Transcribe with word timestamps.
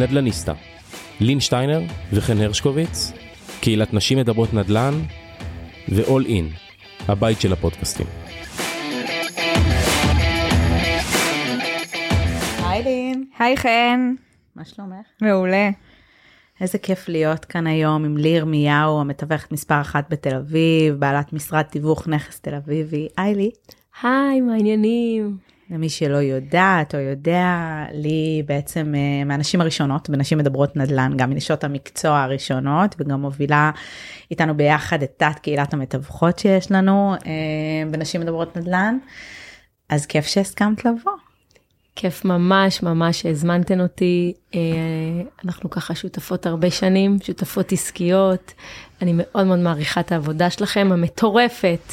נדלניסטה, 0.00 0.52
לין 1.20 1.40
שטיינר 1.40 1.82
וחן 2.12 2.40
הרשקוביץ, 2.40 3.12
קהילת 3.60 3.94
נשים 3.94 4.18
מדברות 4.18 4.54
נדל"ן 4.54 4.94
ו-all 5.88 6.26
in, 6.26 6.44
הבית 7.08 7.40
של 7.40 7.52
הפודקאסטים. 7.52 8.06
היי 12.64 12.82
לין, 12.84 13.24
היי 13.38 13.56
חן, 13.56 14.14
מה 14.56 14.64
שלומך? 14.64 15.06
מעולה. 15.22 15.70
איזה 16.60 16.78
כיף 16.78 17.08
להיות 17.08 17.44
כאן 17.44 17.66
היום 17.66 18.04
עם 18.04 18.16
לי 18.16 18.28
ירמיהו, 18.28 19.00
המתווכת 19.00 19.52
מספר 19.52 19.80
אחת 19.80 20.10
בתל 20.10 20.34
אביב, 20.34 20.94
בעלת 20.94 21.32
משרד 21.32 21.62
תיווך 21.62 22.08
נכס 22.08 22.40
תל 22.40 22.54
אביבי. 22.54 23.08
היי 23.16 23.34
לי. 23.34 23.50
היי, 24.02 24.40
מה 24.40 24.52
העניינים? 24.52 25.49
למי 25.70 25.88
שלא 25.88 26.16
יודעת 26.16 26.94
או 26.94 27.00
יודע, 27.00 27.46
לי 27.92 28.42
בעצם 28.46 28.94
אה, 28.96 29.24
מהנשים 29.24 29.60
הראשונות 29.60 30.10
בנשים 30.10 30.38
מדברות 30.38 30.76
נדל"ן, 30.76 31.12
גם 31.16 31.30
מנשות 31.30 31.64
המקצוע 31.64 32.20
הראשונות, 32.20 32.94
וגם 32.98 33.20
מובילה 33.20 33.70
איתנו 34.30 34.56
ביחד 34.56 35.02
את 35.02 35.12
תת 35.16 35.38
קהילת 35.42 35.74
המתווכות 35.74 36.38
שיש 36.38 36.70
לנו 36.70 37.14
אה, 37.26 37.90
בנשים 37.90 38.20
מדברות 38.20 38.56
נדל"ן. 38.56 38.98
אז 39.88 40.06
כיף 40.06 40.26
שהסכמת 40.26 40.84
לבוא. 40.84 41.12
כיף 41.96 42.24
ממש 42.24 42.82
ממש 42.82 43.20
שהזמנתן 43.20 43.80
אותי. 43.80 44.32
אה, 44.54 44.60
אנחנו 45.44 45.70
ככה 45.70 45.94
שותפות 45.94 46.46
הרבה 46.46 46.70
שנים, 46.70 47.16
שותפות 47.22 47.72
עסקיות. 47.72 48.52
אני 49.02 49.12
מאוד 49.16 49.46
מאוד 49.46 49.58
מעריכה 49.58 50.00
את 50.00 50.12
העבודה 50.12 50.50
שלכם 50.50 50.88
המטורפת 50.92 51.92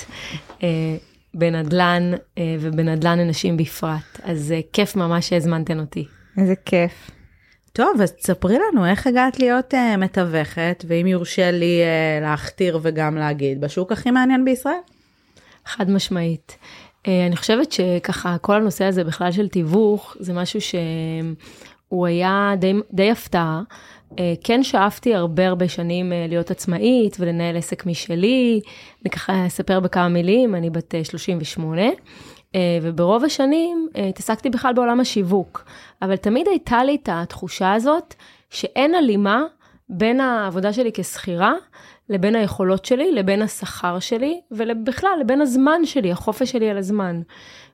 בנדל"ן 1.38 2.12
אה, 2.38 2.56
ובנדל"ן 2.60 3.20
לנשים 3.20 3.58
בפרט. 3.58 4.20
אז 4.24 4.54
כיף 4.74 4.96
ממש 4.96 5.30
שהזמנתן 5.30 5.80
אותי. 5.80 6.06
איזה 6.38 6.54
כיף. 6.66 7.12
טוב, 7.74 8.02
אז 8.02 8.12
תספרי 8.12 8.58
לנו 8.58 8.86
איך 8.86 9.08
הגעת 9.08 9.40
להיות 9.40 9.74
uh, 9.74 9.98
מתווכת, 9.98 10.86
ואם 10.88 11.08
יורשה 11.08 11.52
לי 11.52 11.82
uh, 11.84 12.24
להכתיר 12.24 12.80
וגם 12.82 13.16
להגיד, 13.16 13.62
בשוק 13.62 13.92
הכי 13.92 14.12
מעניין 14.12 14.46
בישראל? 14.46 14.76
חד 15.66 15.90
משמעית. 15.90 16.58
אה, 17.08 17.28
אני 17.28 17.36
חושבת 17.36 17.72
שככה 17.72 18.38
כל 18.38 18.56
הנושא 18.56 18.86
הזה 18.86 19.04
בכלל 19.04 19.32
של 19.32 19.48
תיווך 19.48 20.16
זה 20.20 20.34
משהו 20.34 20.60
שהוא 20.62 22.08
היה 22.08 22.54
די, 22.58 22.74
די 22.94 23.12
הפתעה. 23.12 23.62
אה, 24.20 24.34
כן 24.44 24.64
שאפתי 24.64 25.16
הרבה 25.16 25.48
הרבה 25.48 25.68
שנים 25.68 26.14
אה, 26.14 26.26
להיות 26.30 26.52
עצמאית 26.52 27.18
ולנהל 27.20 27.58
עסק 27.58 27.86
משלי. 27.86 28.62
אני 29.02 29.10
ככה 29.10 29.48
אספר 29.48 29.80
בכמה 29.80 30.08
מילים, 30.08 30.56
אני 30.56 30.70
בת 30.70 30.94
38. 31.04 31.82
וברוב 32.82 33.24
השנים 33.24 33.88
התעסקתי 34.10 34.50
בכלל 34.50 34.74
בעולם 34.74 35.00
השיווק, 35.00 35.66
אבל 36.02 36.16
תמיד 36.16 36.48
הייתה 36.48 36.84
לי 36.84 36.98
את 37.04 37.10
התחושה 37.12 37.74
הזאת 37.74 38.14
שאין 38.50 38.96
הלימה 38.96 39.44
בין 39.90 40.20
העבודה 40.20 40.74
שלי 40.74 40.92
כשכירה 40.94 41.54
לבין 42.10 42.36
היכולות 42.36 42.86
שלי, 42.86 43.12
לבין 43.12 43.42
השכר 43.42 44.00
שלי, 44.00 44.42
ובכלל 44.52 45.18
לבין 45.22 45.42
הזמן 45.42 45.86
שלי, 45.86 46.12
החופש 46.12 46.52
שלי 46.52 46.70
על 46.70 46.78
הזמן. 46.78 47.22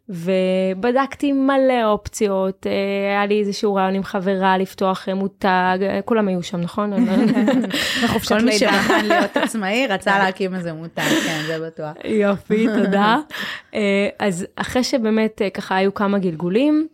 ובדקתי 0.09 1.31
מלא 1.31 1.85
אופציות, 1.85 2.67
אה, 2.67 2.71
היה 3.11 3.25
לי 3.25 3.39
איזשהו 3.39 3.75
רעיון 3.75 3.95
עם 3.95 4.03
חברה 4.03 4.57
לפתוח 4.57 5.09
אה, 5.09 5.13
מותג, 5.13 5.77
אה, 5.81 5.99
כולם 6.05 6.27
היו 6.27 6.43
שם, 6.43 6.61
נכון? 6.61 6.93
בחופשת 8.03 8.31
לידה. 8.31 8.39
כל 8.39 8.45
מי 8.45 8.51
שמוכן 8.51 9.05
להיות 9.05 9.37
עצמאי 9.37 9.87
רצה 9.89 10.19
להקים 10.19 10.55
איזה 10.55 10.73
מותג, 10.73 11.01
כן, 11.25 11.41
זה 11.47 11.59
בטוח. 11.59 11.93
יופי, 12.23 12.67
תודה. 12.75 13.17
אז 14.19 14.45
אחרי 14.55 14.83
שבאמת 14.83 15.41
ככה 15.53 15.75
היו 15.75 15.93
כמה 15.93 16.19
גלגולים, 16.19 16.87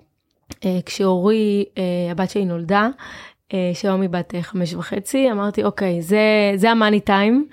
כשאורי, 0.86 1.66
הבת 2.12 2.30
שלי 2.30 2.46
נולדה, 2.46 2.90
שהיום 3.74 4.02
היא 4.02 4.10
בת 4.10 4.34
חמש 4.42 4.74
וחצי, 4.74 5.32
אמרתי, 5.32 5.64
אוקיי, 5.64 6.02
זה 6.56 6.72
המאני 6.72 7.00
טיים, 7.00 7.48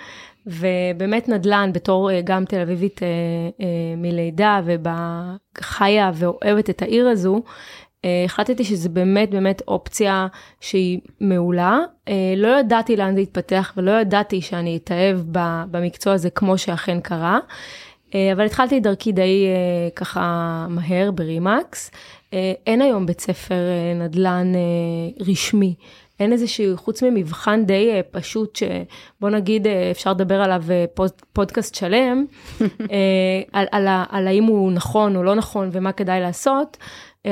ובאמת 0.46 1.28
נדל"ן 1.28 1.70
בתור 1.74 2.10
אה, 2.10 2.20
גם 2.24 2.44
תל 2.44 2.60
אביבית 2.60 3.00
מלידה 3.96 4.60
ובחיה 4.64 6.10
ואוהבת 6.14 6.70
את 6.70 6.82
העיר 6.82 7.08
הזו, 7.08 7.42
החלטתי 8.24 8.64
שזה 8.64 8.88
באמת 8.88 9.30
באמת 9.30 9.62
אופציה 9.68 10.26
שהיא 10.60 11.00
מעולה. 11.20 11.78
לא 12.36 12.48
ידעתי 12.60 12.96
לאן 12.96 13.14
זה 13.14 13.20
יתפתח 13.20 13.72
ולא 13.76 13.90
ידעתי 14.00 14.40
שאני 14.40 14.76
אתאהב 14.76 15.20
במקצוע 15.70 16.12
הזה 16.12 16.30
כמו 16.30 16.58
שאכן 16.58 17.00
קרה. 17.00 17.38
אבל 18.14 18.46
התחלתי 18.46 18.78
את 18.78 18.82
דרכי 18.82 19.12
די 19.12 19.46
ככה 19.96 20.66
מהר 20.70 21.10
ברימקס. 21.10 21.90
אה, 22.34 22.52
אין 22.66 22.82
היום 22.82 23.06
בית 23.06 23.20
ספר 23.20 23.54
אה, 23.54 23.94
נדל"ן 23.94 24.52
אה, 24.54 25.24
רשמי. 25.26 25.74
אין 26.20 26.32
איזשהו, 26.32 26.76
חוץ 26.76 27.02
ממבחן 27.02 27.64
די 27.64 28.00
פשוט, 28.10 28.56
שבוא 28.56 29.30
נגיד 29.30 29.66
אפשר 29.90 30.10
לדבר 30.10 30.42
עליו 30.42 30.62
פוד, 30.94 31.10
פודקאסט 31.32 31.74
שלם, 31.74 32.24
על, 33.52 33.66
על, 33.72 33.88
על 34.08 34.28
האם 34.28 34.44
הוא 34.44 34.72
נכון 34.72 35.16
או 35.16 35.22
לא 35.22 35.34
נכון 35.34 35.68
ומה 35.72 35.92
כדאי 35.92 36.20
לעשות, 36.20 36.76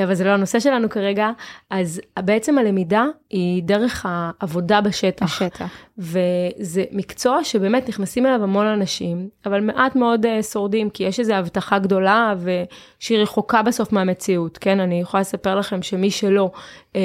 אבל 0.03 0.13
זה 0.13 0.23
לא 0.23 0.29
הנושא 0.29 0.59
שלנו 0.59 0.89
כרגע, 0.89 1.29
אז 1.69 2.01
בעצם 2.19 2.57
הלמידה 2.57 3.05
היא 3.29 3.63
דרך 3.63 4.05
העבודה 4.09 4.81
בשטח. 4.81 5.25
בשטח. 5.25 5.69
וזה 5.97 6.83
מקצוע 6.91 7.43
שבאמת 7.43 7.89
נכנסים 7.89 8.25
אליו 8.25 8.43
המון 8.43 8.65
אנשים, 8.65 9.29
אבל 9.45 9.61
מעט 9.61 9.95
מאוד 9.95 10.25
uh, 10.25 10.43
שורדים, 10.43 10.89
כי 10.89 11.03
יש 11.03 11.19
איזו 11.19 11.33
הבטחה 11.33 11.79
גדולה 11.79 12.33
ושהיא 12.39 13.19
רחוקה 13.19 13.61
בסוף 13.61 13.91
מהמציאות, 13.91 14.57
כן? 14.57 14.79
אני 14.79 15.01
יכולה 15.01 15.21
לספר 15.21 15.55
לכם 15.55 15.81
שמי 15.81 16.11
שלא 16.11 16.51
uh, 16.53 16.95
uh, 16.95 16.97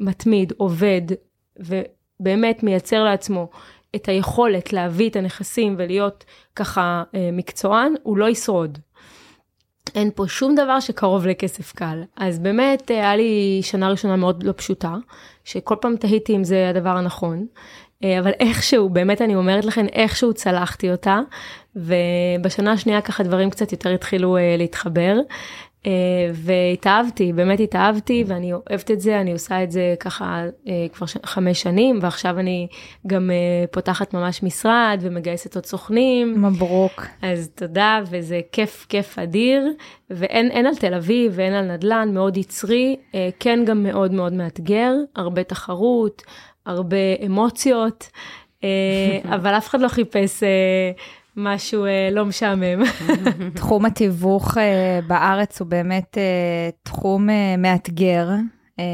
מתמיד, 0.00 0.52
עובד, 0.56 1.02
ובאמת 1.58 2.62
מייצר 2.62 3.04
לעצמו 3.04 3.48
את 3.96 4.08
היכולת 4.08 4.72
להביא 4.72 5.10
את 5.10 5.16
הנכסים 5.16 5.74
ולהיות 5.78 6.24
ככה 6.56 7.02
uh, 7.06 7.16
מקצוען, 7.32 7.94
הוא 8.02 8.16
לא 8.16 8.28
ישרוד. 8.28 8.78
אין 9.94 10.10
פה 10.14 10.24
שום 10.28 10.54
דבר 10.54 10.80
שקרוב 10.80 11.26
לכסף 11.26 11.72
קל. 11.72 12.02
אז 12.16 12.38
באמת 12.38 12.90
היה 12.90 13.16
לי 13.16 13.60
שנה 13.62 13.88
ראשונה 13.88 14.16
מאוד 14.16 14.42
לא 14.42 14.52
פשוטה, 14.56 14.94
שכל 15.44 15.76
פעם 15.80 15.96
תהיתי 15.96 16.36
אם 16.36 16.44
זה 16.44 16.68
הדבר 16.68 16.90
הנכון, 16.96 17.46
אה, 18.04 18.18
אבל 18.18 18.30
איכשהו, 18.30 18.88
באמת 18.88 19.22
אני 19.22 19.34
אומרת 19.34 19.64
לכם, 19.64 19.86
איכשהו 19.92 20.34
צלחתי 20.34 20.90
אותה, 20.90 21.20
ובשנה 21.76 22.72
השנייה 22.72 23.00
ככה 23.00 23.22
דברים 23.22 23.50
קצת 23.50 23.72
יותר 23.72 23.90
התחילו 23.90 24.36
אה, 24.36 24.54
להתחבר. 24.58 25.16
אה, 25.86 25.92
והתאהבתי, 26.34 27.32
באמת 27.32 27.60
התאהבתי 27.60 28.24
ואני 28.26 28.52
אוהבת 28.52 28.90
את 28.90 29.00
זה, 29.00 29.20
אני 29.20 29.32
עושה 29.32 29.62
את 29.62 29.70
זה 29.70 29.94
ככה 30.00 30.44
אה, 30.68 30.86
כבר 30.92 31.06
חמש 31.26 31.62
שנים 31.62 31.98
ועכשיו 32.02 32.38
אני 32.38 32.68
גם 33.06 33.30
אה, 33.30 33.66
פותחת 33.70 34.14
ממש 34.14 34.42
משרד 34.42 34.98
ומגייסת 35.00 35.54
עוד 35.54 35.66
סוכנים. 35.66 36.42
מברוק. 36.42 37.06
אז 37.22 37.50
תודה 37.54 38.00
וזה 38.10 38.40
כיף, 38.52 38.86
כיף 38.88 39.18
אדיר 39.18 39.72
ואין 40.10 40.66
על 40.66 40.76
תל 40.76 40.94
אביב 40.94 41.32
ואין 41.34 41.52
על 41.52 41.72
נדל"ן, 41.72 42.10
מאוד 42.14 42.36
יצרי, 42.36 42.96
כן 43.40 43.64
גם 43.64 43.82
מאוד 43.82 44.12
מאוד 44.12 44.32
מאתגר, 44.32 44.92
הרבה 45.16 45.42
תחרות, 45.42 46.22
הרבה 46.66 46.96
אמוציות, 47.26 48.10
אבל 49.34 49.50
אף 49.56 49.68
אחד 49.68 49.80
לא 49.80 49.88
חיפש 49.88 50.42
משהו 51.36 51.84
אה, 51.84 52.08
לא 52.12 52.24
משעמם. 52.24 52.82
תחום 53.54 53.84
התיווך 53.84 54.58
אה, 54.58 55.00
בארץ 55.06 55.60
הוא 55.60 55.68
באמת 55.68 56.18
אה, 56.18 56.70
תחום 56.82 57.30
אה, 57.30 57.56
מאתגר, 57.58 58.28
אה, 58.78 58.84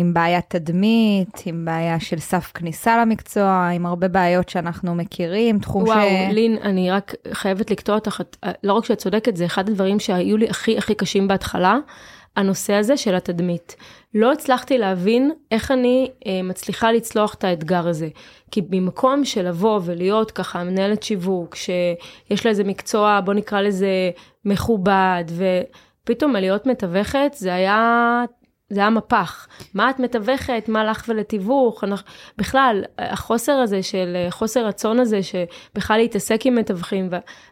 עם 0.00 0.14
בעיית 0.14 0.44
תדמית, 0.48 1.42
עם 1.46 1.64
בעיה 1.64 2.00
של 2.00 2.18
סף 2.18 2.50
כניסה 2.54 3.00
למקצוע, 3.00 3.70
עם 3.74 3.86
הרבה 3.86 4.08
בעיות 4.08 4.48
שאנחנו 4.48 4.94
מכירים, 4.94 5.58
תחום 5.58 5.82
וואו, 5.82 6.00
ש... 6.00 6.12
וואו, 6.12 6.32
לין, 6.32 6.56
אני 6.62 6.90
רק 6.90 7.14
חייבת 7.32 7.70
לקטוע 7.70 7.94
אותך, 7.94 8.22
לא 8.64 8.72
רק 8.72 8.84
שאת 8.84 8.98
צודקת, 8.98 9.36
זה 9.36 9.46
אחד 9.46 9.68
הדברים 9.68 10.00
שהיו 10.00 10.36
לי 10.36 10.48
הכי 10.48 10.78
הכי 10.78 10.94
קשים 10.94 11.28
בהתחלה. 11.28 11.78
הנושא 12.36 12.72
הזה 12.72 12.96
של 12.96 13.14
התדמית. 13.14 13.76
לא 14.14 14.32
הצלחתי 14.32 14.78
להבין 14.78 15.30
איך 15.50 15.70
אני 15.70 16.10
אה, 16.26 16.40
מצליחה 16.44 16.92
לצלוח 16.92 17.34
את 17.34 17.44
האתגר 17.44 17.88
הזה. 17.88 18.08
כי 18.50 18.62
במקום 18.62 19.24
של 19.24 19.48
לבוא 19.48 19.80
ולהיות 19.84 20.30
ככה 20.30 20.64
מנהלת 20.64 21.02
שיווק, 21.02 21.54
שיש 21.54 22.46
לה 22.46 22.50
איזה 22.50 22.64
מקצוע, 22.64 23.20
בוא 23.24 23.34
נקרא 23.34 23.60
לזה 23.60 24.10
מכובד, 24.44 25.24
ופתאום 26.04 26.36
להיות 26.36 26.66
מתווכת, 26.66 27.32
זה 27.34 27.54
היה 27.54 28.24
זה 28.72 28.80
היה 28.80 28.90
מפח. 28.90 29.48
מה 29.74 29.90
את 29.90 30.00
מתווכת, 30.00 30.64
מה 30.68 30.84
לך 30.84 31.04
ולתיווך, 31.08 31.84
אנחנו, 31.84 32.08
בכלל, 32.38 32.84
החוסר 32.98 33.52
הזה 33.52 33.82
של, 33.82 34.16
חוסר 34.30 34.66
רצון 34.66 34.98
הזה 35.00 35.20
שבכלל 35.22 35.96
להתעסק 35.96 36.46
עם 36.46 36.54
מתווכים, 36.54 37.10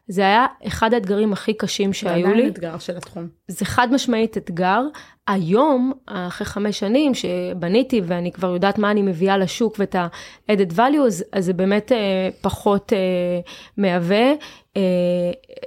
זה 0.09 0.23
היה 0.23 0.47
אחד 0.67 0.95
האתגרים 0.95 1.33
הכי 1.33 1.55
קשים 1.55 1.93
שהיו 1.93 2.15
לי. 2.17 2.23
זה 2.23 2.31
עדיין 2.31 2.49
אתגר 2.49 2.79
של 2.79 2.97
התחום. 2.97 3.29
זה 3.49 3.65
חד 3.65 3.89
משמעית 3.93 4.37
אתגר. 4.37 4.83
היום, 5.27 5.93
אחרי 6.07 6.47
חמש 6.47 6.79
שנים 6.79 7.13
שבניתי 7.15 8.01
ואני 8.05 8.33
כבר 8.33 8.53
יודעת 8.53 8.79
מה 8.79 8.91
אני 8.91 9.03
מביאה 9.03 9.39
לשוק 9.39 9.77
ואת 9.79 9.95
ה-added 9.95 10.73
value, 10.77 11.07
אז, 11.07 11.25
אז 11.33 11.45
זה 11.45 11.53
באמת 11.53 11.93
אה, 11.93 12.29
פחות 12.41 12.93
אה, 12.93 12.99
מהווה 13.77 14.33
אה, 14.77 14.83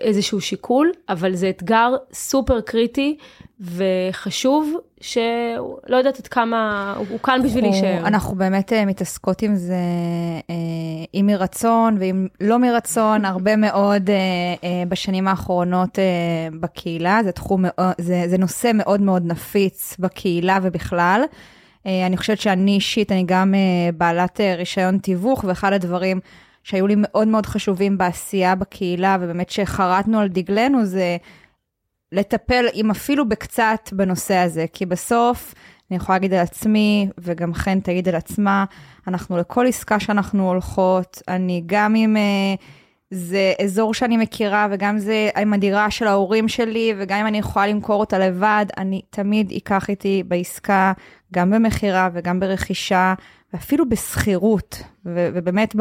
איזשהו 0.01 0.41
שיקול, 0.41 0.91
אבל 1.09 1.35
זה 1.35 1.49
אתגר 1.49 1.95
סופר 2.13 2.61
קריטי 2.61 3.17
וחשוב 3.59 4.77
שלא 5.03 5.95
יודעת 5.97 6.19
עד 6.19 6.27
כמה, 6.27 6.93
הוא 7.09 7.19
כאן 7.19 7.41
בשביל 7.43 7.63
להישאר. 7.63 8.07
אנחנו 8.07 8.35
באמת 8.35 8.73
אה, 8.73 8.85
מתעסקות 8.85 9.41
עם 9.41 9.55
זה, 9.55 9.75
אה, 10.49 10.55
אם 11.13 11.25
מרצון 11.27 11.97
ואם 11.99 12.27
לא 12.41 12.59
מרצון, 12.59 13.25
הרבה 13.25 13.55
מאוד 13.55 14.09
אה, 14.09 14.15
אה, 14.63 14.83
בשנים 14.89 15.27
האחרונות 15.27 15.99
אה, 15.99 16.03
בקהילה. 16.59 17.19
זה 17.23 17.31
תחום, 17.31 17.61
מאוד- 17.67 17.93
זה, 17.97 18.23
זה 18.27 18.37
נושא 18.37 18.71
מאוד 18.73 19.01
מאוד 19.01 19.23
נפיץ 19.25 19.95
בקהילה 19.99 20.59
ובכלל. 20.61 21.21
אה, 21.87 22.05
אני 22.05 22.17
חושבת 22.17 22.39
שאני 22.39 22.71
אישית, 22.71 23.11
אני 23.11 23.23
גם 23.27 23.53
אה, 23.55 23.59
בעלת 23.97 24.41
אה, 24.41 24.55
רישיון 24.55 24.97
תיווך, 24.97 25.43
ואחד 25.47 25.73
הדברים 25.73 26.19
שהיו 26.63 26.87
לי 26.87 26.95
מאוד 26.97 27.27
מאוד 27.27 27.45
חשובים 27.45 27.97
בעשייה 27.97 28.55
בקהילה, 28.55 29.17
ובאמת 29.21 29.49
שחרטנו 29.49 30.19
על 30.19 30.27
דגלנו, 30.27 30.85
זה 30.85 31.17
לטפל, 32.13 32.65
אם 32.73 32.91
אפילו 32.91 33.29
בקצת, 33.29 33.89
בנושא 33.91 34.35
הזה. 34.35 34.65
כי 34.73 34.85
בסוף, 34.85 35.53
אני 35.91 35.97
יכולה 35.97 36.15
להגיד 36.15 36.33
על 36.33 36.39
עצמי, 36.39 37.09
וגם 37.17 37.53
חן 37.53 37.79
תגיד 37.79 38.09
על 38.09 38.15
עצמה, 38.15 38.65
אנחנו 39.07 39.37
לכל 39.37 39.67
עסקה 39.67 39.99
שאנחנו 39.99 40.47
הולכות, 40.47 41.21
אני 41.27 41.63
גם 41.65 41.95
אם 41.95 42.17
אה, 42.17 42.55
זה 43.11 43.53
אזור 43.63 43.93
שאני 43.93 44.17
מכירה, 44.17 44.67
וגם 44.71 44.97
זה 44.97 45.29
עם 45.37 45.53
הדירה 45.53 45.91
של 45.91 46.07
ההורים 46.07 46.47
שלי, 46.47 46.93
וגם 46.97 47.19
אם 47.19 47.27
אני 47.27 47.37
יכולה 47.37 47.67
למכור 47.67 47.99
אותה 47.99 48.19
לבד, 48.19 48.65
אני 48.77 49.01
תמיד 49.09 49.51
אקח 49.57 49.89
איתי 49.89 50.23
בעסקה, 50.27 50.93
גם 51.33 51.51
במכירה 51.51 52.09
וגם 52.13 52.39
ברכישה, 52.39 53.13
ואפילו 53.53 53.89
בשכירות. 53.89 54.83
ובאמת 55.05 55.75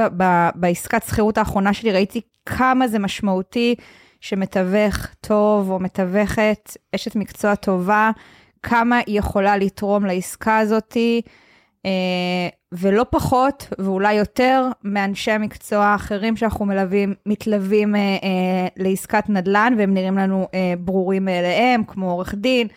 בעסקת 0.55 1.02
שכירות 1.06 1.38
האחרונה 1.38 1.73
שלי 1.73 1.93
ראיתי 1.93 2.20
כמה 2.46 2.88
זה 2.88 2.99
משמעותי 2.99 3.75
שמתווך 4.22 5.06
טוב 5.20 5.70
או 5.70 5.78
מתווכת, 5.78 6.76
אשת 6.94 7.16
מקצוע 7.16 7.54
טובה, 7.54 8.10
כמה 8.62 9.00
היא 9.06 9.19
יכולה 9.19 9.56
לתרום 9.56 10.06
לעסקה 10.06 10.58
הזאתי, 10.58 11.22
אה, 11.86 11.90
ולא 12.72 13.06
פחות 13.10 13.69
ואולי 13.78 14.14
יותר 14.14 14.69
מאנשי 14.84 15.30
המקצוע 15.30 15.84
האחרים 15.84 16.36
שאנחנו 16.36 16.64
מלווים, 16.64 17.14
מתלווים 17.26 17.96
אה, 17.96 18.00
אה, 18.00 18.69
לעסקת 18.76 19.28
נדל"ן 19.28 19.74
והם 19.78 19.94
נראים 19.94 20.19
לנו 20.19 20.48
ברורים 20.78 21.24
מאליהם, 21.24 21.84
כמו 21.84 22.10
עורך 22.10 22.34
דין, 22.34 22.69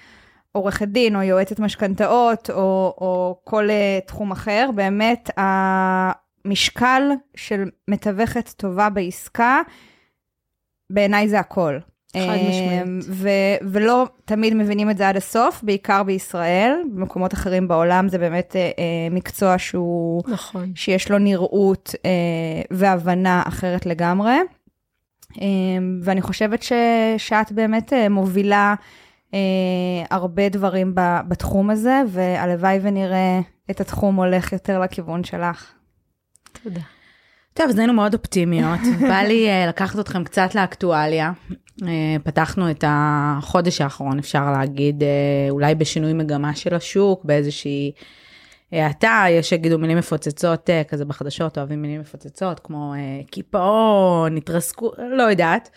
עורכת 0.55 0.87
דין 0.87 1.15
או 1.15 1.21
יועצת 1.21 1.59
משכנתאות 1.59 2.49
או, 2.49 2.93
או 3.01 3.39
כל 3.43 3.69
אה, 3.69 3.99
תחום 4.05 4.31
אחר. 4.31 4.69
באמת, 4.75 5.29
המשקל 5.37 7.01
של 7.35 7.69
מתווכת 7.87 8.49
טובה 8.49 8.89
בעסקה, 8.89 9.61
בעיניי 10.89 11.29
זה 11.29 11.39
הכל. 11.39 11.77
חד 12.17 12.37
משמעית. 12.49 13.05
ו- 13.09 13.69
ולא 13.71 14.05
תמיד 14.25 14.53
מבינים 14.53 14.89
את 14.89 14.97
זה 14.97 15.09
עד 15.09 15.17
הסוף, 15.17 15.63
בעיקר 15.63 16.03
בישראל. 16.03 16.81
במקומות 16.93 17.33
אחרים 17.33 17.67
בעולם 17.67 18.09
זה 18.09 18.17
באמת 18.17 18.55
אה, 18.55 18.61
אה, 18.61 19.07
מקצוע 19.11 19.57
שהוא, 19.57 20.23
נכון. 20.27 20.71
שיש 20.75 21.11
לו 21.11 21.17
נראות 21.17 21.95
אה, 22.05 22.11
והבנה 22.71 23.43
אחרת 23.47 23.85
לגמרי. 23.85 24.35
אה, 25.41 25.47
ואני 26.01 26.21
חושבת 26.21 26.63
ש, 26.63 26.71
שאת 27.17 27.51
באמת 27.51 27.93
אה, 27.93 28.09
מובילה 28.09 28.75
אה, 29.33 29.39
הרבה 30.09 30.49
דברים 30.49 30.95
ב, 30.95 31.01
בתחום 31.27 31.69
הזה, 31.69 32.01
והלוואי 32.07 32.79
ונראה 32.81 33.39
את 33.71 33.81
התחום 33.81 34.15
הולך 34.15 34.53
יותר 34.53 34.79
לכיוון 34.79 35.23
שלך. 35.23 35.71
תודה. 36.63 36.81
טוב, 37.57 37.69
אז 37.69 37.77
היינו 37.77 37.93
מאוד 37.93 38.13
אופטימיות. 38.13 38.79
בא 39.09 39.21
לי 39.21 39.49
אה, 39.49 39.67
לקחת 39.67 39.99
אתכם 39.99 40.23
קצת 40.23 40.55
לאקטואליה. 40.55 41.31
אה, 41.83 42.15
פתחנו 42.23 42.71
את 42.71 42.83
החודש 42.87 43.81
האחרון, 43.81 44.19
אפשר 44.19 44.51
להגיד, 44.51 45.03
אה, 45.03 45.07
אולי 45.49 45.75
בשינוי 45.75 46.13
מגמה 46.13 46.55
של 46.55 46.75
השוק, 46.75 47.25
באיזושהי 47.25 47.91
האטה, 48.71 49.25
יש 49.29 49.49
שיגידו 49.49 49.79
מילים 49.79 49.97
מפוצצות 49.97 50.69
אה, 50.69 50.83
כזה 50.83 51.05
בחדשות, 51.05 51.57
אוהבים 51.57 51.81
מילים 51.81 52.01
מפוצצות, 52.01 52.59
כמו 52.59 52.93
קיפאון, 53.31 54.37
התרסקות, 54.37 54.95
לא 55.11 55.23
יודעת. 55.23 55.69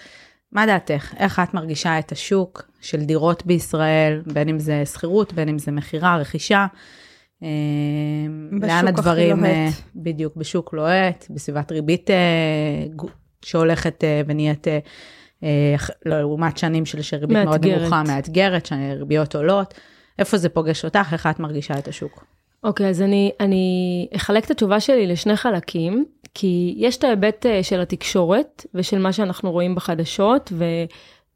מה 0.52 0.66
דעתך? 0.66 1.14
איך 1.18 1.40
את 1.42 1.54
מרגישה 1.54 1.98
את 1.98 2.12
השוק 2.12 2.62
של 2.80 3.00
דירות 3.00 3.46
בישראל, 3.46 4.22
בין 4.26 4.48
אם 4.48 4.58
זה 4.58 4.86
שכירות, 4.86 5.32
בין 5.32 5.48
אם 5.48 5.58
זה 5.58 5.72
מכירה, 5.72 6.16
רכישה? 6.16 6.66
אה, 7.42 7.48
בשוק 8.50 8.62
לאן 8.62 8.70
הכי 8.78 8.88
הדברים, 8.88 9.36
לוהט. 9.40 9.50
אה, 9.52 9.68
בדיוק, 9.96 10.36
בשוק 10.36 10.74
לוהט, 10.74 11.26
בסביבת 11.30 11.72
ריבית 11.72 12.10
אה, 12.10 12.16
שהולכת 13.44 14.04
ונהיית, 14.26 14.66
ח- 15.76 15.90
לעומת 16.06 16.58
שנים 16.58 16.86
של 16.86 17.02
שריבית 17.02 17.36
מאוד 17.36 17.48
מאתגרת. 17.48 17.80
נמוכה, 17.80 18.02
מאתגרת, 18.06 18.66
שריביות 18.66 19.36
עולות. 19.36 19.74
איפה 20.18 20.36
זה 20.36 20.48
פוגש 20.48 20.84
אותך? 20.84 21.08
איך 21.12 21.26
את 21.26 21.40
מרגישה 21.40 21.78
את 21.78 21.88
השוק? 21.88 22.24
אוקיי, 22.64 22.88
אז 22.88 23.02
אני, 23.02 23.30
אני 23.40 24.06
אחלק 24.16 24.44
את 24.44 24.50
התשובה 24.50 24.80
שלי 24.80 25.06
לשני 25.06 25.36
חלקים, 25.36 26.04
כי 26.34 26.74
יש 26.78 26.96
את 26.96 27.04
ההיבט 27.04 27.46
של 27.62 27.80
התקשורת 27.80 28.66
ושל 28.74 28.98
מה 28.98 29.12
שאנחנו 29.12 29.50
רואים 29.50 29.74
בחדשות, 29.74 30.52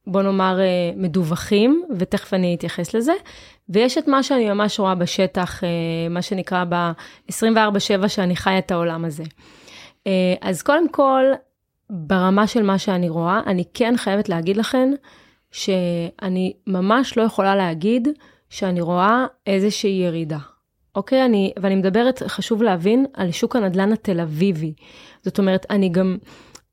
ובוא 0.07 0.23
נאמר 0.23 0.61
אה, 0.61 0.91
מדווחים, 0.97 1.83
ותכף 1.99 2.35
אני 2.35 2.55
אתייחס 2.55 2.95
לזה, 2.95 3.13
ויש 3.69 3.99
את 3.99 4.09
מה 4.09 4.23
שאני 4.23 4.51
ממש 4.51 4.81
רואה 4.81 4.95
בשטח, 4.95 5.65
אה, 5.65 5.69
מה 6.11 6.23
שנקרא 6.23 6.65
ב-24/7 6.69 8.09
שאני 8.09 8.37
חיה 8.37 8.59
את 8.59 8.71
העולם 8.71 9.05
הזה. 9.05 9.25
אה, 10.07 10.35
אז 10.41 10.63
קודם 10.63 10.89
כל, 10.89 11.25
ברמה 11.91 12.47
של 12.47 12.63
מה 12.63 12.79
שאני 12.79 13.09
רואה, 13.09 13.41
אני 13.47 13.65
כן 13.75 13.95
חייבת 13.97 14.29
להגיד 14.29 14.57
לכם 14.57 14.91
שאני 15.51 16.53
ממש 16.67 17.19
לא 17.19 17.23
יכולה 17.23 17.57
להגיד 17.57 18.09
שאני 18.51 18.81
רואה 18.81 19.27
איזושהי 19.47 19.91
ירידה. 19.91 20.39
אוקיי? 20.95 21.25
אני, 21.25 21.53
ואני 21.63 21.75
מדברת, 21.75 22.23
חשוב 22.27 22.63
להבין, 22.63 23.07
על 23.15 23.31
שוק 23.31 23.57
הנדל"ן 23.57 23.93
התל 23.93 24.21
אביבי. 24.21 24.73
זאת 25.23 25.39
אומרת, 25.39 25.67
אני 25.71 25.89
גם, 25.89 26.17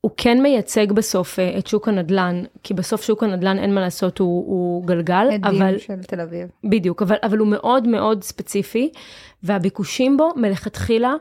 הוא 0.00 0.10
כן 0.16 0.42
מייצג 0.42 0.92
בסוף 0.92 1.38
אה, 1.38 1.58
את 1.58 1.66
שוק 1.66 1.88
הנדל"ן, 1.88 2.42
כי 2.62 2.74
בסוף 2.74 3.02
שוק 3.02 3.22
הנדל"ן, 3.22 3.58
אין 3.58 3.74
מה 3.74 3.80
לעשות, 3.80 4.18
הוא, 4.18 4.46
הוא 4.46 4.86
גלגל, 4.86 5.28
עדים 5.32 5.62
אבל... 5.62 5.78
של 5.78 6.02
תל 6.02 6.20
אביב. 6.20 6.48
בדיוק, 6.64 7.02
אבל, 7.02 7.16
אבל 7.22 7.38
הוא 7.38 7.48
מאוד 7.48 7.88
מאוד 7.88 8.22
ספציפי, 8.22 8.92
והביקושים 9.42 10.16
בו 10.16 10.28
מלכתחילה 10.36 11.14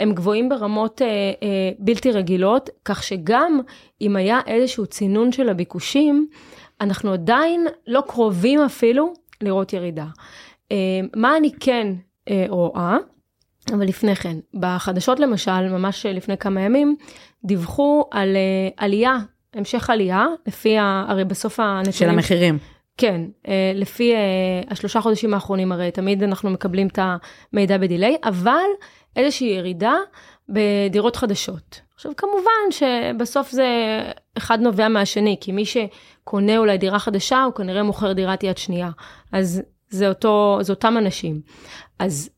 הם 0.00 0.12
גבוהים 0.12 0.48
ברמות 0.48 1.02
אה, 1.02 1.06
אה, 1.06 1.70
בלתי 1.78 2.12
רגילות, 2.12 2.70
כך 2.84 3.02
שגם 3.02 3.60
אם 4.00 4.16
היה 4.16 4.40
איזשהו 4.46 4.86
צינון 4.86 5.32
של 5.32 5.48
הביקושים, 5.48 6.28
אנחנו 6.80 7.12
עדיין 7.12 7.66
לא 7.86 8.02
קרובים 8.06 8.60
אפילו 8.60 9.12
לראות 9.40 9.72
ירידה. 9.72 10.06
אה, 10.72 10.76
מה 11.16 11.36
אני 11.36 11.50
כן 11.60 11.92
אה, 12.28 12.46
רואה, 12.48 12.96
אבל 13.72 13.84
לפני 13.84 14.16
כן, 14.16 14.36
בחדשות 14.54 15.20
למשל, 15.20 15.68
ממש 15.68 16.06
לפני 16.06 16.36
כמה 16.38 16.60
ימים, 16.60 16.96
דיווחו 17.46 18.04
על 18.10 18.36
אה, 18.36 18.84
עלייה, 18.84 19.18
המשך 19.54 19.90
עלייה, 19.90 20.26
לפי, 20.46 20.78
ה, 20.78 21.04
הרי 21.08 21.24
בסוף 21.24 21.60
הנתונים... 21.60 21.92
של 21.92 22.08
המחירים. 22.08 22.58
כן, 22.96 23.20
אה, 23.48 23.72
לפי 23.74 24.14
אה, 24.14 24.18
השלושה 24.68 25.00
חודשים 25.00 25.34
האחרונים, 25.34 25.72
הרי 25.72 25.90
תמיד 25.90 26.22
אנחנו 26.22 26.50
מקבלים 26.50 26.86
את 26.86 26.98
המידע 27.52 27.78
בדיליי, 27.78 28.16
אבל 28.24 28.66
איזושהי 29.16 29.46
ירידה 29.46 29.94
בדירות 30.48 31.16
חדשות. 31.16 31.80
עכשיו, 31.94 32.12
כמובן 32.16 32.70
שבסוף 32.70 33.50
זה 33.50 33.68
אחד 34.38 34.60
נובע 34.60 34.88
מהשני, 34.88 35.36
כי 35.40 35.52
מי 35.52 35.64
שקונה 35.64 36.58
אולי 36.58 36.78
דירה 36.78 36.98
חדשה, 36.98 37.42
הוא 37.42 37.54
כנראה 37.54 37.82
מוכר 37.82 38.12
דירת 38.12 38.42
יד 38.42 38.58
שנייה. 38.58 38.90
אז 39.32 39.62
זה, 39.88 40.08
אותו, 40.08 40.58
זה 40.60 40.72
אותם 40.72 40.94
אנשים. 40.98 41.40
אז 41.98 42.30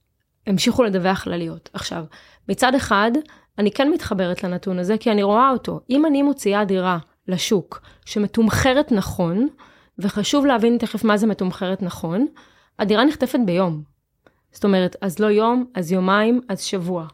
המשיכו 0.46 0.82
לדווח 0.82 1.24
כלליות. 1.24 1.70
עכשיו, 1.72 2.04
מצד 2.48 2.74
אחד, 2.74 3.10
אני 3.58 3.70
כן 3.70 3.90
מתחברת 3.90 4.44
לנתון 4.44 4.78
הזה, 4.78 4.98
כי 4.98 5.10
אני 5.10 5.22
רואה 5.22 5.50
אותו. 5.50 5.80
אם 5.90 6.06
אני 6.06 6.22
מוציאה 6.22 6.64
דירה 6.64 6.98
לשוק 7.28 7.80
שמתומחרת 8.04 8.92
נכון, 8.92 9.48
וחשוב 9.98 10.46
להבין 10.46 10.78
תכף 10.78 11.04
מה 11.04 11.16
זה 11.16 11.26
מתומחרת 11.26 11.82
נכון, 11.82 12.26
הדירה 12.78 13.04
נחטפת 13.04 13.38
ביום. 13.44 13.82
זאת 14.52 14.64
אומרת, 14.64 14.96
אז 15.00 15.18
לא 15.18 15.26
יום, 15.26 15.64
אז 15.74 15.92
יומיים, 15.92 16.40
אז 16.48 16.62
שבוע. 16.62 17.06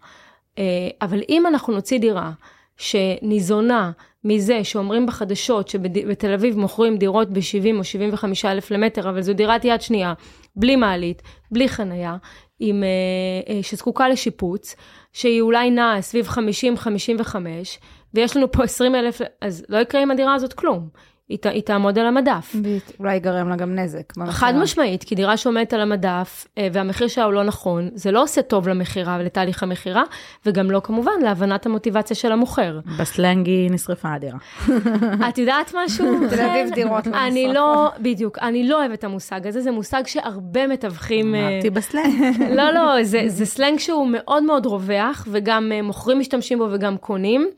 אה, 0.58 0.64
אבל 1.02 1.20
אם 1.28 1.46
אנחנו 1.46 1.72
נוציא 1.72 1.98
דירה 1.98 2.32
שניזונה 2.76 3.90
מזה 4.24 4.64
שאומרים 4.64 5.06
בחדשות 5.06 5.68
שבתל 5.68 6.32
אביב 6.32 6.58
מוכרים 6.58 6.96
דירות 6.96 7.30
ב-70 7.30 7.78
או 7.78 7.84
75 7.84 8.44
אלף 8.44 8.70
למטר, 8.70 9.10
אבל 9.10 9.22
זו 9.22 9.32
דירת 9.32 9.64
יד 9.64 9.80
שנייה, 9.80 10.14
בלי 10.56 10.76
מעלית, 10.76 11.22
בלי 11.50 11.68
חנייה, 11.68 12.16
עם, 12.60 12.82
אה, 12.82 13.54
אה, 13.54 13.62
שזקוקה 13.62 14.08
לשיפוץ, 14.08 14.76
שהיא 15.12 15.40
אולי 15.40 15.70
נעה 15.70 16.02
סביב 16.02 16.28
50-55, 16.28 17.78
ויש 18.14 18.36
לנו 18.36 18.52
פה 18.52 18.64
20 18.64 18.94
אלף, 18.94 19.20
אז 19.40 19.64
לא 19.68 19.78
יקרה 19.78 20.02
עם 20.02 20.10
הדירה 20.10 20.34
הזאת 20.34 20.52
כלום. 20.52 20.88
היא, 21.34 21.40
ת- 21.40 21.46
היא 21.46 21.62
תעמוד 21.62 21.98
על 21.98 22.06
המדף. 22.06 22.56
אולי 23.00 23.14
ייגרם 23.14 23.48
לה 23.48 23.56
גם 23.56 23.74
נזק. 23.74 24.16
במכירה. 24.16 24.34
חד 24.34 24.54
משמעית, 24.56 25.04
כי 25.04 25.14
דירה 25.14 25.36
שעומדת 25.36 25.72
על 25.72 25.80
המדף 25.80 26.46
אה, 26.58 26.68
והמחיר 26.72 27.08
שלה 27.08 27.24
הוא 27.24 27.32
לא 27.32 27.42
נכון, 27.44 27.90
זה 27.94 28.10
לא 28.10 28.22
עושה 28.22 28.42
טוב 28.42 28.68
למכירה 28.68 29.16
ולתהליך 29.20 29.62
המכירה, 29.62 30.02
וגם 30.46 30.70
לא 30.70 30.80
כמובן 30.84 31.12
להבנת 31.22 31.66
המוטיבציה 31.66 32.16
של 32.16 32.32
המוכר. 32.32 32.80
בסלנג 32.98 33.46
היא 33.46 33.70
נשרפה 33.70 34.08
הדירה. 34.12 34.38
את 35.28 35.38
יודעת 35.38 35.72
משהו? 35.84 36.06
תל 36.30 36.40
אביב 36.40 36.74
דירות 36.74 37.06
לא 37.06 37.16
אני 37.26 37.30
נשרפות. 37.46 37.54
לא, 37.54 37.90
בדיוק, 38.00 38.38
אני 38.38 38.68
לא 38.68 38.80
אוהבת 38.80 38.98
את 38.98 39.04
המושג 39.04 39.46
הזה, 39.46 39.60
זה 39.60 39.70
מושג 39.70 40.02
שהרבה 40.06 40.66
מתווכים... 40.66 41.34
אה, 41.34 41.48
אמרתי 41.48 41.70
בסלנג. 41.70 42.14
לא, 42.58 42.70
לא, 42.70 43.02
זה, 43.02 43.22
זה 43.26 43.46
סלנג 43.46 43.78
שהוא 43.78 44.08
מאוד 44.10 44.42
מאוד 44.42 44.66
רווח, 44.66 45.28
וגם 45.30 45.72
אה, 45.74 45.82
מוכרים 45.82 46.18
משתמשים 46.18 46.58
בו 46.58 46.68
וגם 46.72 46.96
קונים. 46.96 47.48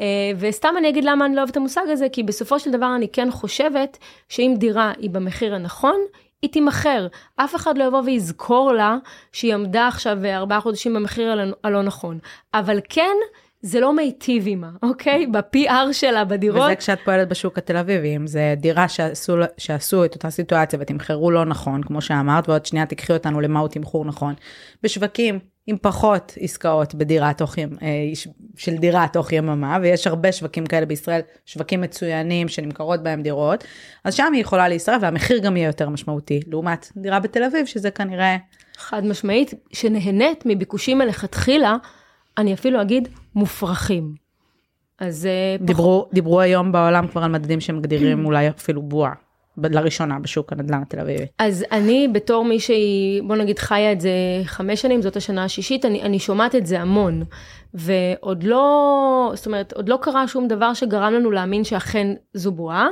אה, 0.00 0.06
וסתם 0.38 0.74
אני 0.78 0.88
אגיד 0.88 1.04
למה 1.04 1.26
אני 1.26 1.34
לא 1.34 1.40
אוהבת 1.40 1.52
את 1.52 1.56
המושג 1.56 1.82
הזה, 1.88 2.06
כי 2.12 2.22
בסופו 2.22 2.58
של 2.58 2.70
דבר 2.70 2.94
אני 2.96 3.08
כן 3.08 3.30
חושבת 3.30 3.98
שאם 4.28 4.54
דירה 4.58 4.92
היא 4.98 5.10
במחיר 5.10 5.54
הנכון, 5.54 6.00
היא 6.42 6.50
תימכר. 6.50 7.06
אף 7.36 7.54
אחד 7.54 7.78
לא 7.78 7.84
יבוא 7.84 8.02
ויזכור 8.04 8.72
לה 8.72 8.96
שהיא 9.32 9.54
עמדה 9.54 9.88
עכשיו 9.88 10.18
ארבעה 10.24 10.60
חודשים 10.60 10.94
במחיר 10.94 11.32
הלא 11.64 11.82
נכון. 11.82 12.18
אבל 12.54 12.80
כן, 12.88 13.16
זה 13.62 13.80
לא 13.80 13.96
מיטיב 13.96 14.46
עימה, 14.46 14.70
אוקיי? 14.82 15.26
ב-PR 15.26 15.92
שלה, 15.92 16.24
בדירות. 16.24 16.62
וזה 16.64 16.76
כשאת 16.76 16.98
פועלת 17.04 17.28
בשוק 17.28 17.58
התל 17.58 17.76
אביבי, 17.76 18.16
אם 18.16 18.26
זה 18.26 18.54
דירה 18.56 18.88
שעשו, 18.88 19.36
שעשו 19.58 20.04
את 20.04 20.14
אותה 20.14 20.30
סיטואציה 20.30 20.78
ותמחרו 20.82 21.30
לא 21.30 21.44
נכון, 21.44 21.82
כמו 21.82 22.00
שאמרת, 22.00 22.48
ועוד 22.48 22.66
שנייה 22.66 22.86
תיקחי 22.86 23.12
אותנו 23.12 23.40
למהו 23.40 23.68
תמחור 23.68 24.04
נכון. 24.04 24.34
בשווקים 24.82 25.38
עם 25.66 25.76
פחות 25.82 26.32
עסקאות 26.40 26.94
בדירה 26.94 27.32
תוך 27.32 27.58
ימ, 27.58 27.70
אה, 27.82 27.88
של 28.56 28.76
דירה 28.76 29.06
תוך 29.12 29.32
יממה, 29.32 29.78
ויש 29.82 30.06
הרבה 30.06 30.32
שווקים 30.32 30.66
כאלה 30.66 30.86
בישראל, 30.86 31.20
שווקים 31.46 31.80
מצוינים 31.80 32.48
שנמכרות 32.48 33.02
בהם 33.02 33.22
דירות, 33.22 33.64
אז 34.04 34.14
שם 34.14 34.32
היא 34.32 34.40
יכולה 34.40 34.68
להישרף 34.68 35.02
והמחיר 35.02 35.38
גם 35.38 35.56
יהיה 35.56 35.66
יותר 35.66 35.88
משמעותי, 35.88 36.40
לעומת 36.46 36.92
דירה 36.96 37.20
בתל 37.20 37.44
אביב, 37.44 37.66
שזה 37.66 37.90
כנראה 37.90 38.36
חד 38.76 39.04
משמעית, 39.04 39.54
שנהנית 39.72 40.44
מביקושים 40.46 40.98
מלכתחילה, 40.98 41.76
אני 42.40 42.54
אפילו 42.54 42.82
אגיד 42.82 43.08
מופרכים. 43.34 44.14
אז 44.98 45.26
אה, 45.26 45.66
דיברו, 45.66 46.08
דיברו 46.12 46.40
היום 46.40 46.72
בעולם 46.72 47.08
כבר 47.08 47.22
על 47.22 47.30
מדדים 47.30 47.60
שמגדירים 47.60 48.24
אולי 48.24 48.48
אפילו 48.48 48.82
בועה, 48.82 49.12
לראשונה 49.56 50.18
בשוק 50.18 50.52
הנדל"ן 50.52 50.82
התל 50.82 51.00
אביבי. 51.00 51.26
אז 51.38 51.64
אני 51.72 52.08
בתור 52.12 52.44
מי 52.44 52.60
שהיא, 52.60 53.22
בוא 53.22 53.36
נגיד, 53.36 53.58
חיה 53.58 53.92
את 53.92 54.00
זה 54.00 54.10
חמש 54.44 54.82
שנים, 54.82 55.02
זאת 55.02 55.16
השנה 55.16 55.44
השישית, 55.44 55.84
אני, 55.84 56.02
אני 56.02 56.18
שומעת 56.18 56.54
את 56.54 56.66
זה 56.66 56.80
המון. 56.80 57.22
ועוד 57.74 58.42
לא, 58.42 59.32
זאת 59.34 59.46
אומרת, 59.46 59.72
עוד 59.72 59.88
לא 59.88 59.98
קרה 60.02 60.28
שום 60.28 60.48
דבר 60.48 60.74
שגרם 60.74 61.12
לנו 61.12 61.30
להאמין 61.30 61.64
שאכן 61.64 62.14
זו 62.34 62.52
בועה. 62.52 62.88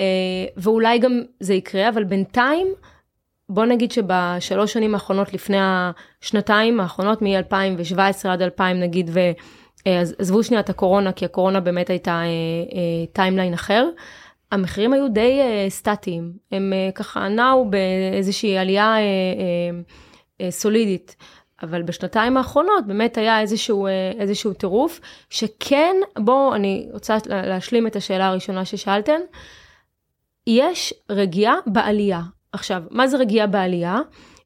אה, 0.00 0.06
ואולי 0.56 0.98
גם 0.98 1.20
זה 1.40 1.54
יקרה, 1.54 1.88
אבל 1.88 2.04
בינתיים, 2.04 2.66
בוא 3.52 3.64
נגיד 3.64 3.92
שבשלוש 3.92 4.72
שנים 4.72 4.94
האחרונות, 4.94 5.32
לפני 5.34 5.56
השנתיים 5.60 6.80
האחרונות, 6.80 7.22
מ-2017 7.22 8.28
עד 8.28 8.42
2000 8.42 8.80
נגיד, 8.80 9.10
ועזבו 9.86 10.42
שנייה 10.42 10.60
את 10.60 10.70
הקורונה, 10.70 11.12
כי 11.12 11.24
הקורונה 11.24 11.60
באמת 11.60 11.90
הייתה 11.90 12.10
אה, 12.10 12.24
אה, 12.24 13.06
timeline 13.12 13.52
אחר. 13.54 13.88
המחירים 14.52 14.92
היו 14.92 15.08
די 15.08 15.40
סטטיים, 15.68 16.32
הם 16.52 16.72
ככה 16.94 17.28
נעו 17.28 17.70
באיזושהי 17.70 18.58
עלייה 18.58 18.94
סולידית. 20.50 21.16
אבל 21.62 21.82
בשנתיים 21.82 22.36
האחרונות 22.36 22.86
באמת 22.86 23.18
היה 23.18 23.40
איזשהו, 23.40 23.86
איזשהו 24.18 24.52
טירוף, 24.52 25.00
שכן, 25.30 25.96
בואו, 26.18 26.54
אני 26.54 26.88
רוצה 26.92 27.16
לה- 27.26 27.46
להשלים 27.46 27.86
את 27.86 27.96
השאלה 27.96 28.28
הראשונה 28.28 28.64
ששאלתן. 28.64 29.20
יש 30.46 30.94
רגיעה 31.10 31.54
בעלייה. 31.66 32.20
עכשיו, 32.52 32.82
מה 32.90 33.08
זה 33.08 33.16
רגיעה 33.16 33.46
בעלייה? 33.46 34.00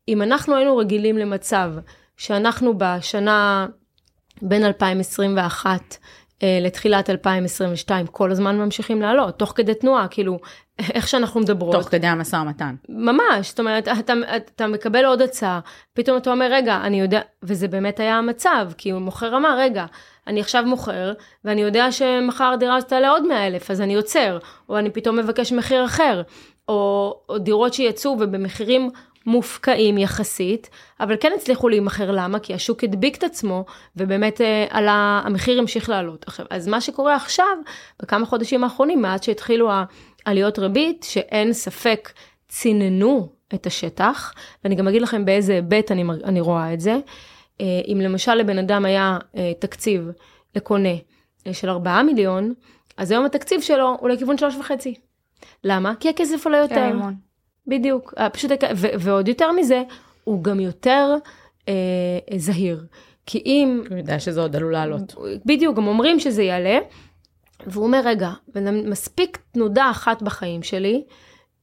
אם 0.09 0.23
אנחנו 0.23 0.57
היינו 0.57 0.77
רגילים 0.77 1.19
למצב 1.19 1.73
שאנחנו 2.17 2.75
בשנה 2.79 3.67
בין 4.43 4.65
2021 4.65 5.97
אה, 6.43 6.59
לתחילת 6.63 7.11
2022 7.11 8.07
כל 8.07 8.31
הזמן 8.31 8.59
ממשיכים 8.59 9.03
לעלות, 9.03 9.39
תוך 9.39 9.53
כדי 9.57 9.75
תנועה, 9.75 10.09
כאילו, 10.09 10.39
איך 10.95 11.09
שאנחנו 11.09 11.41
מדברות. 11.41 11.75
תוך 11.75 11.89
כדי 11.89 12.07
המשא 12.07 12.37
ומתן. 12.37 12.75
ממש, 12.89 13.49
זאת 13.49 13.61
אומרת, 13.61 13.89
אתה, 13.89 14.13
אתה 14.37 14.67
מקבל 14.67 15.05
עוד 15.05 15.23
הצעה, 15.23 15.61
פתאום 15.93 16.17
אתה 16.17 16.31
אומר, 16.31 16.49
רגע, 16.51 16.81
אני 16.83 17.01
יודע, 17.01 17.21
וזה 17.43 17.69
באמת 17.69 18.01
היה 18.01 18.19
המצב, 18.19 18.69
כי 18.79 18.91
הוא 18.91 19.01
מוכר 19.01 19.37
אמר, 19.37 19.57
רגע, 19.59 19.87
אני 20.27 20.41
עכשיו 20.41 20.65
מוכר, 20.67 21.13
ואני 21.45 21.61
יודע 21.61 21.93
שמחר 21.93 22.45
הדירה 22.45 22.77
הזאת 22.77 22.89
תעלה 22.89 23.11
עוד 23.11 23.27
100 23.27 23.47
אלף, 23.47 23.71
אז 23.71 23.81
אני 23.81 23.95
עוצר, 23.95 24.39
או 24.69 24.79
אני 24.79 24.91
פתאום 24.91 25.17
מבקש 25.17 25.53
מחיר 25.53 25.85
אחר, 25.85 26.23
או, 26.69 27.15
או 27.29 27.39
דירות 27.39 27.75
שיצאו 27.75 28.11
ובמחירים 28.11 28.91
מופקעים 29.27 29.99
יחסית, 29.99 30.71
אבל 31.01 31.17
כן 31.21 31.33
הצליחו 31.37 31.69
להימכר, 31.69 32.11
למה? 32.11 32.39
כי 32.39 32.55
השוק 32.55 32.85
הדביק 32.85 33.17
את 33.17 33.25
עצמו, 33.25 33.65
ובאמת 33.97 34.41
אה, 34.41 34.67
עלה, 34.71 35.23
המחיר 35.25 35.59
המשיך 35.59 35.89
לעלות. 35.89 36.25
עכשיו, 36.27 36.47
אז 36.51 36.69
מה 36.69 36.81
שקורה 36.81 37.17
עכשיו, 37.17 37.57
בכמה 38.03 38.27
חודשים 38.27 38.65
האחרונים, 38.65 39.03
מאז 39.03 39.23
שהתחילו 39.23 39.71
העליות 40.27 40.59
ריבית, 40.59 41.07
שאין 41.09 41.53
ספק 41.53 42.13
ציננו 42.49 43.29
את 43.55 43.67
השטח, 43.67 44.35
ואני 44.65 44.75
גם 44.75 44.89
אגיד 44.89 45.03
לכם 45.03 45.25
באיזה 45.25 45.53
היבט 45.53 45.93
אני, 45.93 46.05
אני 46.25 46.41
רואה 46.41 46.75
את 46.75 46.81
זה. 46.81 46.97
אה, 47.61 47.81
אם 47.93 48.01
למשל 48.01 48.35
לבן 48.35 48.59
אדם 48.59 48.85
היה 48.85 49.19
אה, 49.37 49.53
תקציב 49.59 50.11
לקונה 50.57 50.95
אה, 51.47 51.55
של 51.55 51.69
4 51.69 52.03
מיליון, 52.03 52.55
אז 52.97 53.11
היום 53.11 53.25
התקציב 53.25 53.61
שלו 53.61 53.97
הוא 54.01 54.09
לכיוון 54.09 54.37
3.5. 54.39 55.04
למה? 55.65 55.95
כי 56.01 56.09
הכסף 56.09 56.45
עולה 56.47 56.59
יותר. 56.59 56.81
המון. 56.81 57.15
בדיוק, 57.67 58.15
אה, 58.19 58.31
פשוט, 58.31 58.51
ו- 58.77 58.87
ועוד 58.99 59.29
יותר 59.29 59.53
מזה, 59.53 59.83
הוא 60.25 60.45
גם 60.45 60.61
יותר 60.61 61.15
אה, 61.69 61.73
אה, 62.33 62.39
זהיר. 62.39 62.85
כי 63.27 63.43
אם, 63.47 63.83
הוא 63.91 63.99
יודע 63.99 64.19
שזה 64.19 64.41
עוד 64.41 64.57
עלול 64.57 64.73
לעלות. 64.73 65.15
בדיוק, 65.47 65.77
גם 65.77 65.87
אומרים 65.87 66.21
שזה 66.21 66.43
יעלה, 66.43 66.79
והוא 67.67 67.85
אומר, 67.85 68.01
רגע, 68.05 68.31
מספיק 68.85 69.39
תנודה 69.53 69.91
אחת 69.91 70.23
בחיים 70.23 70.63
שלי, 70.63 71.05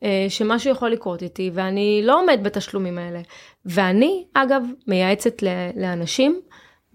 אה, 0.04 0.26
שמשהו 0.30 0.72
יכול 0.72 0.90
לקרות 0.90 1.22
איתי, 1.22 1.52
ואני 1.54 2.02
לא 2.04 2.22
עומד 2.22 2.40
בתשלומים 2.44 2.98
האלה. 2.98 3.22
ואני, 3.66 4.26
אגב, 4.34 4.64
מייעצת 4.88 5.44
לאנשים, 5.76 6.42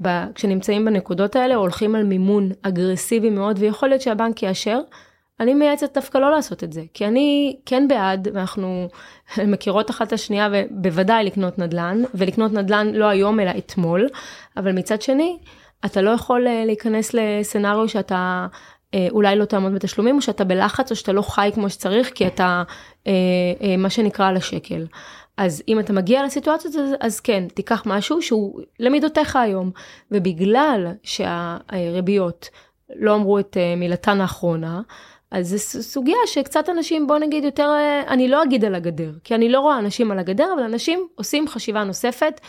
ב- 0.02 0.32
כשנמצאים 0.34 0.84
בנקודות 0.84 1.36
האלה, 1.36 1.54
הולכים 1.54 1.94
על 1.94 2.04
מימון 2.04 2.50
אגרסיבי 2.62 3.30
מאוד, 3.30 3.56
ויכול 3.58 3.88
להיות 3.88 4.02
שהבנק 4.02 4.42
יאשר, 4.42 4.80
אני 5.40 5.54
מייעצת 5.54 5.94
דווקא 5.94 6.18
לא 6.18 6.30
לעשות 6.30 6.64
את 6.64 6.72
זה, 6.72 6.82
כי 6.94 7.06
אני 7.06 7.56
כן 7.66 7.88
בעד, 7.88 8.28
ואנחנו 8.34 8.88
מכירות 9.52 9.90
אחת 9.90 10.06
את 10.06 10.12
השנייה, 10.12 10.48
ובוודאי 10.52 11.24
לקנות 11.24 11.58
נדל"ן, 11.58 12.02
ולקנות 12.14 12.52
נדל"ן 12.52 12.86
לא 12.94 13.04
היום 13.04 13.40
אלא 13.40 13.50
אתמול, 13.58 14.08
אבל 14.56 14.72
מצד 14.72 15.02
שני, 15.02 15.38
אתה 15.84 16.02
לא 16.02 16.10
יכול 16.10 16.46
אה, 16.46 16.64
להיכנס 16.64 17.14
לסצנריו 17.14 17.88
שאתה 17.88 18.46
אה, 18.94 19.06
אולי 19.10 19.36
לא 19.36 19.44
תעמוד 19.44 19.74
בתשלומים, 19.74 20.16
או 20.16 20.22
שאתה 20.22 20.44
בלחץ, 20.44 20.90
או 20.90 20.96
שאתה 20.96 21.12
לא 21.12 21.22
חי 21.22 21.50
כמו 21.54 21.70
שצריך, 21.70 22.10
כי 22.14 22.26
אתה 22.26 22.62
אה, 23.06 23.12
אה, 23.62 23.76
מה 23.76 23.90
שנקרא 23.90 24.28
על 24.28 24.36
השקל. 24.36 24.86
אז 25.36 25.62
אם 25.68 25.80
אתה 25.80 25.92
מגיע 25.92 26.24
לסיטואציות, 26.24 26.74
אז, 26.74 26.90
אז 27.00 27.20
כן, 27.20 27.48
תיקח 27.54 27.82
משהו 27.86 28.22
שהוא 28.22 28.60
למידותיך 28.80 29.36
היום, 29.36 29.70
ובגלל 30.10 30.86
שהריביות 31.02 32.48
לא 32.94 33.14
אמרו 33.14 33.38
את 33.38 33.56
אה, 33.56 33.76
מילתן 33.76 34.20
האחרונה, 34.20 34.80
אז 35.30 35.48
זו 35.48 35.82
סוגיה 35.82 36.16
שקצת 36.26 36.68
אנשים, 36.68 37.06
בוא 37.06 37.18
נגיד 37.18 37.44
יותר, 37.44 37.68
אה, 37.68 38.02
אני 38.08 38.28
לא 38.28 38.42
אגיד 38.42 38.64
על 38.64 38.74
הגדר, 38.74 39.12
כי 39.24 39.34
אני 39.34 39.48
לא 39.48 39.60
רואה 39.60 39.78
אנשים 39.78 40.10
על 40.10 40.18
הגדר, 40.18 40.48
אבל 40.54 40.62
אנשים 40.62 41.08
עושים 41.14 41.48
חשיבה 41.48 41.84
נוספת 41.84 42.40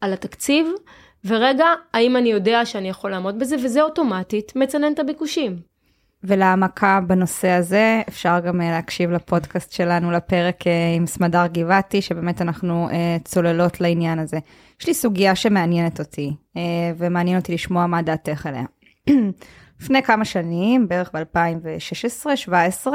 על 0.00 0.12
התקציב, 0.12 0.66
ורגע, 1.24 1.66
האם 1.94 2.16
אני 2.16 2.28
יודע 2.28 2.66
שאני 2.66 2.88
יכול 2.88 3.10
לעמוד 3.10 3.38
בזה, 3.38 3.56
וזה 3.64 3.82
אוטומטית 3.82 4.52
מצנן 4.56 4.92
את 4.92 4.98
הביקושים. 4.98 5.56
ולהעמקה 6.24 7.00
בנושא 7.06 7.48
הזה 7.48 8.02
אפשר 8.08 8.40
גם 8.40 8.60
אה, 8.60 8.70
להקשיב 8.70 9.10
לפודקאסט 9.10 9.72
שלנו 9.72 10.10
לפרק 10.10 10.66
אה, 10.66 10.72
עם 10.96 11.06
סמדר 11.06 11.46
גבעתי 11.46 12.02
שבאמת 12.02 12.42
אנחנו 12.42 12.88
צוללות 13.24 13.80
לעניין 13.80 14.18
הזה. 14.18 14.38
יש 14.80 14.86
לי 14.86 14.94
סוגיה 14.94 15.34
שמעניינת 15.34 16.00
אותי 16.00 16.34
ומעניין 16.98 17.38
אותי 17.38 17.54
לשמוע 17.54 17.86
מה 17.86 18.02
דעתך 18.02 18.46
עליה. 18.46 18.64
לפני 19.84 20.02
כמה 20.02 20.24
שנים 20.24 20.88
בערך 20.88 21.10
ב-2016-2017 21.14 22.86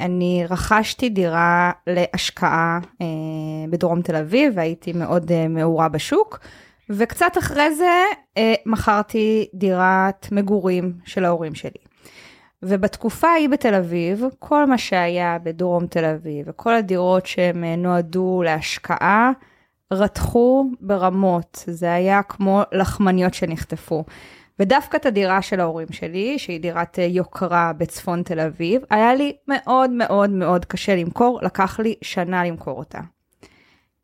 אני 0.00 0.44
רכשתי 0.50 1.08
דירה 1.08 1.70
להשקעה 1.86 2.78
אה, 3.00 3.06
בדרום 3.70 4.02
תל 4.02 4.16
אביב 4.16 4.52
והייתי 4.56 4.92
מאוד 4.92 5.32
אה, 5.32 5.48
מעורה 5.48 5.88
בשוק. 5.88 6.38
וקצת 6.90 7.38
אחרי 7.38 7.74
זה 7.74 8.02
אה, 8.38 8.54
מכרתי 8.66 9.48
דירת 9.54 10.28
מגורים 10.32 10.92
של 11.04 11.24
ההורים 11.24 11.54
שלי. 11.54 11.80
ובתקופה 12.62 13.28
ההיא 13.28 13.48
בתל 13.48 13.74
אביב, 13.74 14.24
כל 14.38 14.66
מה 14.66 14.78
שהיה 14.78 15.38
בדרום 15.42 15.86
תל 15.86 16.04
אביב, 16.04 16.46
וכל 16.48 16.74
הדירות 16.74 17.26
שהם 17.26 17.64
אה, 17.64 17.76
נועדו 17.76 18.42
להשקעה, 18.44 19.30
רתחו 19.92 20.70
ברמות. 20.80 21.64
זה 21.66 21.92
היה 21.92 22.22
כמו 22.22 22.62
לחמניות 22.72 23.34
שנחטפו. 23.34 24.04
ודווקא 24.60 24.96
את 24.96 25.06
הדירה 25.06 25.42
של 25.42 25.60
ההורים 25.60 25.92
שלי, 25.92 26.38
שהיא 26.38 26.60
דירת 26.60 26.98
אה, 26.98 27.04
יוקרה 27.04 27.72
בצפון 27.72 28.22
תל 28.22 28.40
אביב, 28.40 28.82
היה 28.90 29.14
לי 29.14 29.36
מאוד 29.48 29.90
מאוד 29.90 30.30
מאוד 30.30 30.64
קשה 30.64 30.96
למכור, 30.96 31.40
לקח 31.42 31.80
לי 31.80 31.94
שנה 32.02 32.44
למכור 32.44 32.78
אותה. 32.78 32.98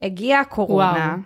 הגיעה 0.02 0.40
הקורונה, 0.40 1.16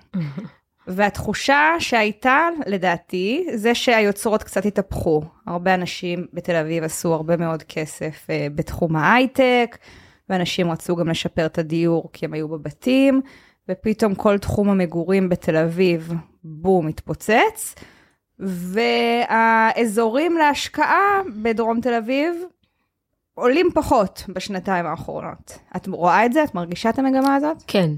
והתחושה 0.86 1.74
שהייתה, 1.78 2.48
לדעתי, 2.66 3.46
זה 3.54 3.74
שהיוצרות 3.74 4.42
קצת 4.42 4.66
התהפכו. 4.66 5.22
הרבה 5.46 5.74
אנשים 5.74 6.26
בתל 6.32 6.56
אביב 6.56 6.84
עשו 6.84 7.14
הרבה 7.14 7.36
מאוד 7.36 7.62
כסף 7.62 8.26
uh, 8.26 8.52
בתחום 8.54 8.96
ההייטק, 8.96 9.78
ואנשים 10.28 10.70
רצו 10.70 10.96
גם 10.96 11.08
לשפר 11.08 11.46
את 11.46 11.58
הדיור 11.58 12.10
כי 12.12 12.24
הם 12.24 12.32
היו 12.32 12.48
בבתים, 12.48 13.20
ופתאום 13.68 14.14
כל 14.14 14.38
תחום 14.38 14.68
המגורים 14.68 15.28
בתל 15.28 15.56
אביב, 15.56 16.14
בום, 16.44 16.88
התפוצץ. 16.88 17.74
והאזורים 18.40 20.36
להשקעה 20.36 21.20
בדרום 21.42 21.80
תל 21.80 21.94
אביב 21.94 22.34
עולים 23.34 23.68
פחות 23.74 24.24
בשנתיים 24.28 24.86
האחרונות. 24.86 25.58
את 25.76 25.88
רואה 25.88 26.26
את 26.26 26.32
זה? 26.32 26.44
את 26.44 26.54
מרגישה 26.54 26.90
את 26.90 26.98
המגמה 26.98 27.34
הזאת? 27.34 27.62
כן, 27.66 27.90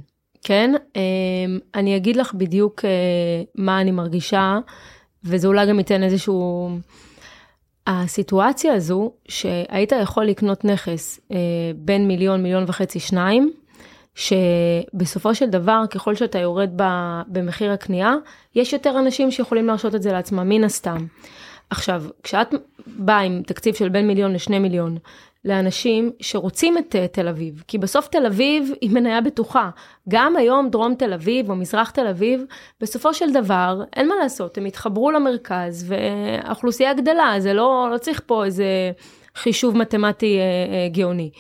כן. 0.43 0.73
אמ, 0.97 1.59
אני 1.75 1.97
אגיד 1.97 2.17
לך 2.17 2.35
בדיוק 2.35 2.85
אה, 2.85 2.91
מה 3.55 3.81
אני 3.81 3.91
מרגישה, 3.91 4.59
וזה 5.25 5.49
אולי 5.49 5.67
גם 5.67 5.79
ייתן 5.79 6.03
איזשהו... 6.03 6.71
הסיטואציה 7.87 8.75
הזו, 8.75 9.13
שהיית 9.29 9.93
יכול 10.03 10.25
לקנות 10.25 10.65
נכס 10.65 11.21
אה, 11.33 11.37
בין 11.77 12.09
מיליון, 12.09 12.43
מיליון 12.43 12.65
וחצי, 12.67 13.01
שניים, 13.01 13.53
שבסופו 14.15 15.35
של 15.35 15.51
דבר, 15.51 15.83
ככל 15.91 16.15
שאתה 16.15 16.39
יורד 16.39 16.71
במחיר 17.27 17.73
הקנייה, 17.73 18.15
יש 18.55 18.73
יותר 18.73 18.99
אנשים 18.99 19.31
שיכולים 19.31 19.67
להרשות 19.67 19.95
את 19.95 20.03
זה 20.03 20.13
לעצמם, 20.13 20.49
מן 20.49 20.65
הסתם. 20.65 21.07
עכשיו, 21.71 22.03
כשאת 22.23 22.55
באה 22.87 23.21
עם 23.21 23.43
תקציב 23.47 23.75
של 23.75 23.89
בין 23.89 24.07
מיליון 24.07 24.33
לשני 24.33 24.59
מיליון, 24.59 24.99
לאנשים 25.45 26.11
שרוצים 26.21 26.79
את 26.79 26.95
uh, 26.95 27.15
תל 27.15 27.29
אביב, 27.29 27.63
כי 27.69 27.79
בסוף 27.79 28.09
תל 28.09 28.27
אביב 28.27 28.71
היא 28.81 28.91
מניה 28.91 29.21
בטוחה. 29.21 29.71
גם 30.09 30.37
היום 30.37 30.71
דרום 30.71 30.95
תל 30.95 31.13
אביב 31.13 31.51
או 31.51 31.57
מזרח 31.57 31.91
תל 31.91 32.07
אביב, 32.07 32.45
בסופו 32.81 33.15
של 33.15 33.33
דבר, 33.33 33.83
אין 33.97 34.09
מה 34.09 34.15
לעשות, 34.23 34.59
הם 34.59 34.65
התחברו 34.65 35.11
למרכז 35.11 35.93
והאוכלוסייה 35.93 36.95
גדלה, 36.95 37.35
זה 37.39 37.55
לא, 37.55 37.89
לא 37.93 37.99
צריך 37.99 38.21
פה 38.27 38.45
איזה 38.45 38.67
חישוב 39.35 39.77
מתמטי 39.77 40.39
uh, 40.39 40.93
uh, 40.93 40.97
גאוני. 40.97 41.31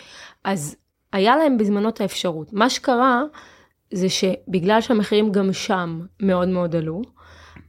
אז 0.45 0.77
היה 1.13 1.37
להם 1.37 1.59
בזמנו 1.59 1.89
את 1.89 2.01
האפשרות. 2.01 2.53
מה 2.53 2.71
שקרה 2.71 3.23
זה 3.93 4.09
שבגלל 4.09 4.81
שהמחירים 4.81 5.33
גם 5.33 5.53
שם 5.53 6.01
מאוד 6.21 6.49
מאוד 6.49 6.77
עלו, 6.77 7.03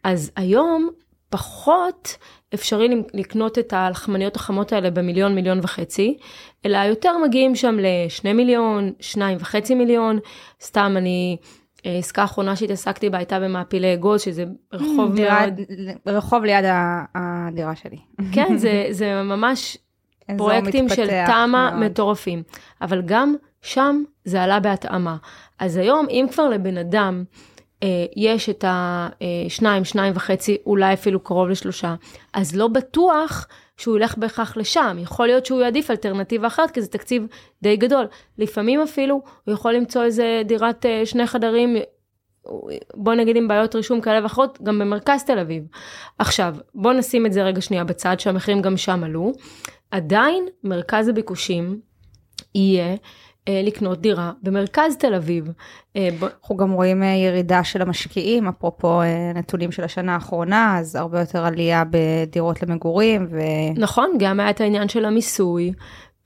אז 0.04 0.32
היום 0.36 0.90
פחות 1.30 2.18
אפשרי 2.54 2.88
לקנות 3.14 3.60
את 3.60 3.74
הלחמניות 3.74 4.36
החמות 4.36 4.74
האלה 4.74 4.92
במיליון, 4.92 5.36
מיליון 5.36 5.60
וחצי, 5.64 6.18
אלא 6.66 6.78
יותר 6.78 7.18
מגיעים 7.18 7.56
שם 7.56 7.78
לשני 7.80 8.34
מיליון, 8.34 8.92
שניים 9.00 9.38
וחצי 9.42 9.76
מיליון. 9.76 10.20
סתם 10.62 10.94
אני, 10.98 11.38
אה, 11.86 11.98
עסקה 11.98 12.24
אחרונה 12.24 12.56
שהתעסקתי 12.56 13.10
בה 13.10 13.18
הייתה 13.18 13.40
במעפילי 13.40 13.94
אגוז, 13.94 14.22
שזה 14.22 14.46
רחוב 14.74 15.16
דירה, 15.16 15.46
מאוד... 15.48 15.62
רחוב 16.06 16.44
ליד 16.44 16.66
הדירה 17.16 17.76
שלי. 17.76 17.98
כן, 18.32 18.58
זה, 18.58 18.86
זה 18.92 19.24
ממש 19.24 19.78
פרויקטים 20.38 20.90
של 20.90 21.08
תמ"א 21.26 21.72
מטורפים. 21.80 22.44
אבל 22.82 23.02
גם 23.06 23.36
שם 23.62 24.04
זה 24.26 24.44
עלה 24.44 24.60
בהתאמה. 24.60 25.18
אז 25.60 25.78
היום, 25.78 26.06
אם 26.10 26.26
כבר 26.32 26.50
לבן 26.50 26.78
אדם 26.78 27.24
אה, 27.84 28.06
יש 28.16 28.50
את 28.50 28.66
השניים, 28.68 29.84
שניים 29.84 30.14
וחצי, 30.16 30.58
אולי 30.66 30.94
אפילו 30.94 31.20
קרוב 31.20 31.50
לשלושה, 31.50 31.96
אז 32.34 32.56
לא 32.56 32.68
בטוח 32.68 33.48
שהוא 33.78 33.98
ילך 33.98 34.18
בהכרח 34.18 34.58
לשם. 34.58 34.98
יכול 35.00 35.28
להיות 35.28 35.46
שהוא 35.46 35.62
יעדיף 35.62 35.92
אלטרנטיבה 35.92 36.48
אחרת, 36.48 36.72
כי 36.72 36.82
זה 36.82 36.88
תקציב 36.88 37.28
די 37.64 37.76
גדול. 37.76 38.06
לפעמים 38.38 38.82
אפילו 38.82 39.22
הוא 39.44 39.54
יכול 39.54 39.74
למצוא 39.74 40.04
איזה 40.04 40.42
דירת 40.46 40.86
אה, 40.86 41.06
שני 41.06 41.28
חדרים, 41.28 41.76
בוא 42.94 43.14
נגיד 43.14 43.36
עם 43.36 43.48
בעיות 43.48 43.76
רישום 43.76 44.02
כאלה 44.02 44.24
ואחרות, 44.24 44.60
גם 44.64 44.80
במרכז 44.80 45.24
תל 45.24 45.40
אביב. 45.40 45.64
עכשיו, 46.20 46.56
בוא 46.76 46.94
נשים 46.94 47.26
את 47.26 47.34
זה 47.34 47.44
רגע 47.44 47.62
שנייה 47.62 47.84
בצד, 47.84 48.20
שהמחירים 48.20 48.62
גם 48.62 48.78
שם 48.78 49.04
עלו. 49.04 49.32
עדיין 49.94 50.46
מרכז 50.64 51.08
הביקושים 51.08 51.80
יהיה 52.56 52.96
אה, 53.48 53.62
לקנות 53.64 54.02
דירה 54.02 54.32
במרכז 54.44 54.98
תל 55.00 55.16
אביב. 55.16 55.52
אה, 55.96 56.10
אנחנו 56.34 56.58
גם 56.58 56.72
רואים 56.72 57.04
אה, 57.04 57.08
ירידה 57.08 57.64
של 57.64 57.82
המשקיעים, 57.82 58.48
אפרופו 58.48 59.02
נתונים 59.36 59.72
של 59.72 59.84
השנה 59.84 60.14
האחרונה, 60.14 60.78
אז 60.80 60.96
הרבה 60.96 61.20
יותר 61.20 61.46
עלייה 61.46 61.84
בדירות 61.92 62.64
למגורים. 62.64 63.28
ו... 63.32 63.40
נכון, 63.76 64.12
גם 64.20 64.40
היה 64.40 64.50
את 64.50 64.62
העניין 64.62 64.88
של 64.88 65.06
המיסוי. 65.06 65.74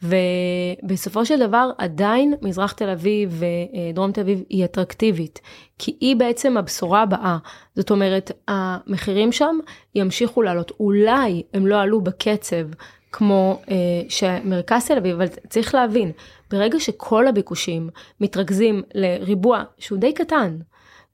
ובסופו 0.03 1.25
של 1.25 1.47
דבר 1.47 1.71
עדיין 1.77 2.33
מזרח 2.41 2.71
תל 2.71 2.89
אביב 2.89 3.43
ודרום 3.91 4.11
תל 4.11 4.21
אביב 4.21 4.43
היא 4.49 4.65
אטרקטיבית, 4.65 5.41
כי 5.79 5.97
היא 6.01 6.15
בעצם 6.15 6.57
הבשורה 6.57 7.01
הבאה. 7.01 7.37
זאת 7.75 7.91
אומרת, 7.91 8.31
המחירים 8.47 9.31
שם 9.31 9.57
ימשיכו 9.95 10.41
לעלות. 10.41 10.71
אולי 10.79 11.43
הם 11.53 11.67
לא 11.67 11.81
עלו 11.81 12.01
בקצב 12.01 12.65
כמו 13.11 13.59
אה, 13.69 13.75
שמרכז 14.09 14.87
תל 14.87 14.97
אביב, 14.97 15.15
אבל 15.15 15.27
צריך 15.49 15.75
להבין, 15.75 16.11
ברגע 16.51 16.79
שכל 16.79 17.27
הביקושים 17.27 17.89
מתרכזים 18.21 18.83
לריבוע 18.93 19.63
שהוא 19.77 19.99
די 19.99 20.13
קטן, 20.13 20.57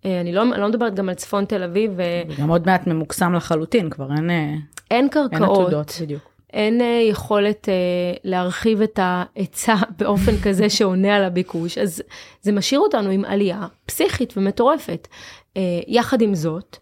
אה, 0.06 0.22
אני 0.22 0.34
לא, 0.34 0.42
אני 0.42 0.62
לא 0.62 0.68
מדברת 0.68 0.96
גם 0.96 1.10
על 1.10 1.16
צפון 1.16 1.46
תל 1.46 1.64
אביב. 1.64 1.92
וגם 2.30 2.50
עוד 2.50 2.66
מעט 2.66 2.88
ממוקסם 2.88 3.34
לחלוטין, 3.34 3.90
כבר 3.90 4.08
אין, 4.18 4.30
אה, 4.30 4.54
אין 4.92 5.10
קרקעות. 5.10 5.34
אין 5.34 5.44
עתודות, 5.44 5.98
בדיוק. 6.02 6.34
אין 6.54 6.82
אה, 6.82 7.02
יכולת 7.10 7.70
אה, 7.70 7.74
להרחיב 8.24 8.82
את 8.82 9.00
ההיצע 9.02 9.76
באופן 10.00 10.32
כזה 10.44 10.70
שעונה 10.70 11.16
על 11.16 11.24
הביקוש, 11.24 11.78
אז 11.78 12.04
זה 12.42 12.52
משאיר 12.52 12.80
אותנו 12.80 13.10
עם 13.10 13.26
עלייה 13.26 13.68
פסיכית 13.86 14.34
ומטורפת. 14.38 15.08
אה, 15.58 15.62
יחד 15.88 16.22
עם 16.22 16.36
זאת, 16.36 16.78
אה, 16.78 16.80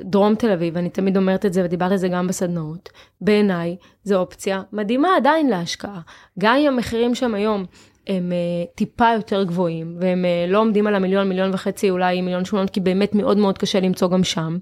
דרום 0.00 0.34
תל 0.34 0.50
אביב, 0.50 0.76
אני 0.76 0.90
תמיד 0.90 1.16
אומרת 1.16 1.46
את 1.46 1.52
זה 1.52 1.64
ודיברתי 1.64 1.92
על 1.92 1.98
זה 1.98 2.08
גם 2.08 2.26
בסדנאות, 2.26 2.88
בעיניי 3.20 3.76
זו 4.04 4.16
אופציה 4.16 4.62
מדהימה 4.72 5.16
עדיין 5.16 5.48
להשקעה. 5.48 6.00
גם 6.38 6.56
אם 6.56 6.68
המחירים 6.68 7.14
שם 7.14 7.34
היום 7.34 7.64
הם 8.06 8.32
uh, 8.32 8.76
טיפה 8.76 9.08
יותר 9.14 9.42
גבוהים, 9.42 9.96
והם 10.00 10.24
uh, 10.24 10.50
לא 10.52 10.58
עומדים 10.58 10.86
על 10.86 10.94
המיליון, 10.94 11.28
מיליון 11.28 11.50
וחצי, 11.54 11.90
אולי 11.90 12.20
מיליון 12.20 12.44
שמונות, 12.44 12.70
כי 12.70 12.80
באמת 12.80 13.14
מאוד 13.14 13.38
מאוד 13.38 13.58
קשה 13.58 13.80
למצוא 13.80 14.08
גם 14.08 14.24
שם. 14.24 14.58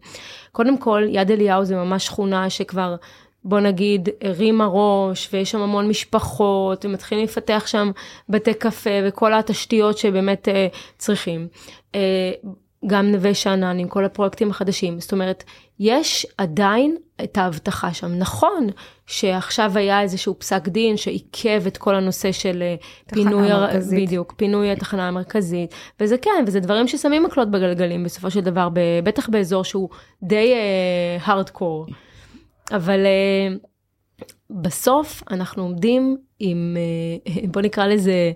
קודם 0.52 0.78
כל, 0.78 1.02
יד 1.08 1.30
אליהו 1.30 1.64
זה 1.64 1.76
ממש 1.76 2.06
שכונה 2.06 2.50
שכבר, 2.50 2.96
בוא 3.44 3.60
נגיד, 3.60 4.08
הרימה 4.20 4.66
ראש, 4.72 5.28
ויש 5.32 5.50
שם 5.50 5.60
המון 5.60 5.88
משפחות, 5.88 6.84
ומתחילים 6.84 7.24
לפתח 7.24 7.64
שם 7.66 7.90
בתי 8.28 8.54
קפה, 8.54 8.90
וכל 9.04 9.34
התשתיות 9.34 9.98
שבאמת 9.98 10.48
uh, 10.48 10.76
צריכים. 10.98 11.48
גם 12.86 13.06
נווה 13.12 13.34
שאנן 13.34 13.78
עם 13.78 13.88
כל 13.88 14.04
הפרויקטים 14.04 14.50
החדשים. 14.50 15.00
זאת 15.00 15.12
אומרת, 15.12 15.44
יש 15.80 16.26
עדיין 16.38 16.96
את 17.24 17.38
ההבטחה 17.38 17.94
שם. 17.94 18.18
נכון 18.18 18.66
שעכשיו 19.06 19.78
היה 19.78 20.02
איזשהו 20.02 20.38
פסק 20.38 20.68
דין 20.68 20.96
שעיכב 20.96 21.62
את 21.66 21.76
כל 21.76 21.94
הנושא 21.94 22.32
של 22.32 22.62
אה, 22.62 22.74
פינוי, 23.08 23.52
המרכזית. 23.52 24.08
בדיוק, 24.08 24.34
פינוי 24.36 24.70
התחנה 24.70 25.08
המרכזית, 25.08 25.74
וזה 26.00 26.18
כן, 26.18 26.44
וזה 26.46 26.60
דברים 26.60 26.88
ששמים 26.88 27.22
מקלות 27.22 27.50
בגלגלים 27.50 28.04
בסופו 28.04 28.30
של 28.30 28.40
דבר, 28.40 28.68
בטח 29.04 29.28
באזור 29.28 29.64
שהוא 29.64 29.88
די 30.22 30.54
הארדקור. 31.20 31.86
Uh, 31.88 31.92
אבל 32.76 33.00
uh, 33.00 34.24
בסוף 34.50 35.22
אנחנו 35.30 35.62
עומדים 35.62 36.16
עם, 36.38 36.76
uh, 37.24 37.46
בוא 37.52 37.62
נקרא 37.62 37.86
לזה 37.86 38.32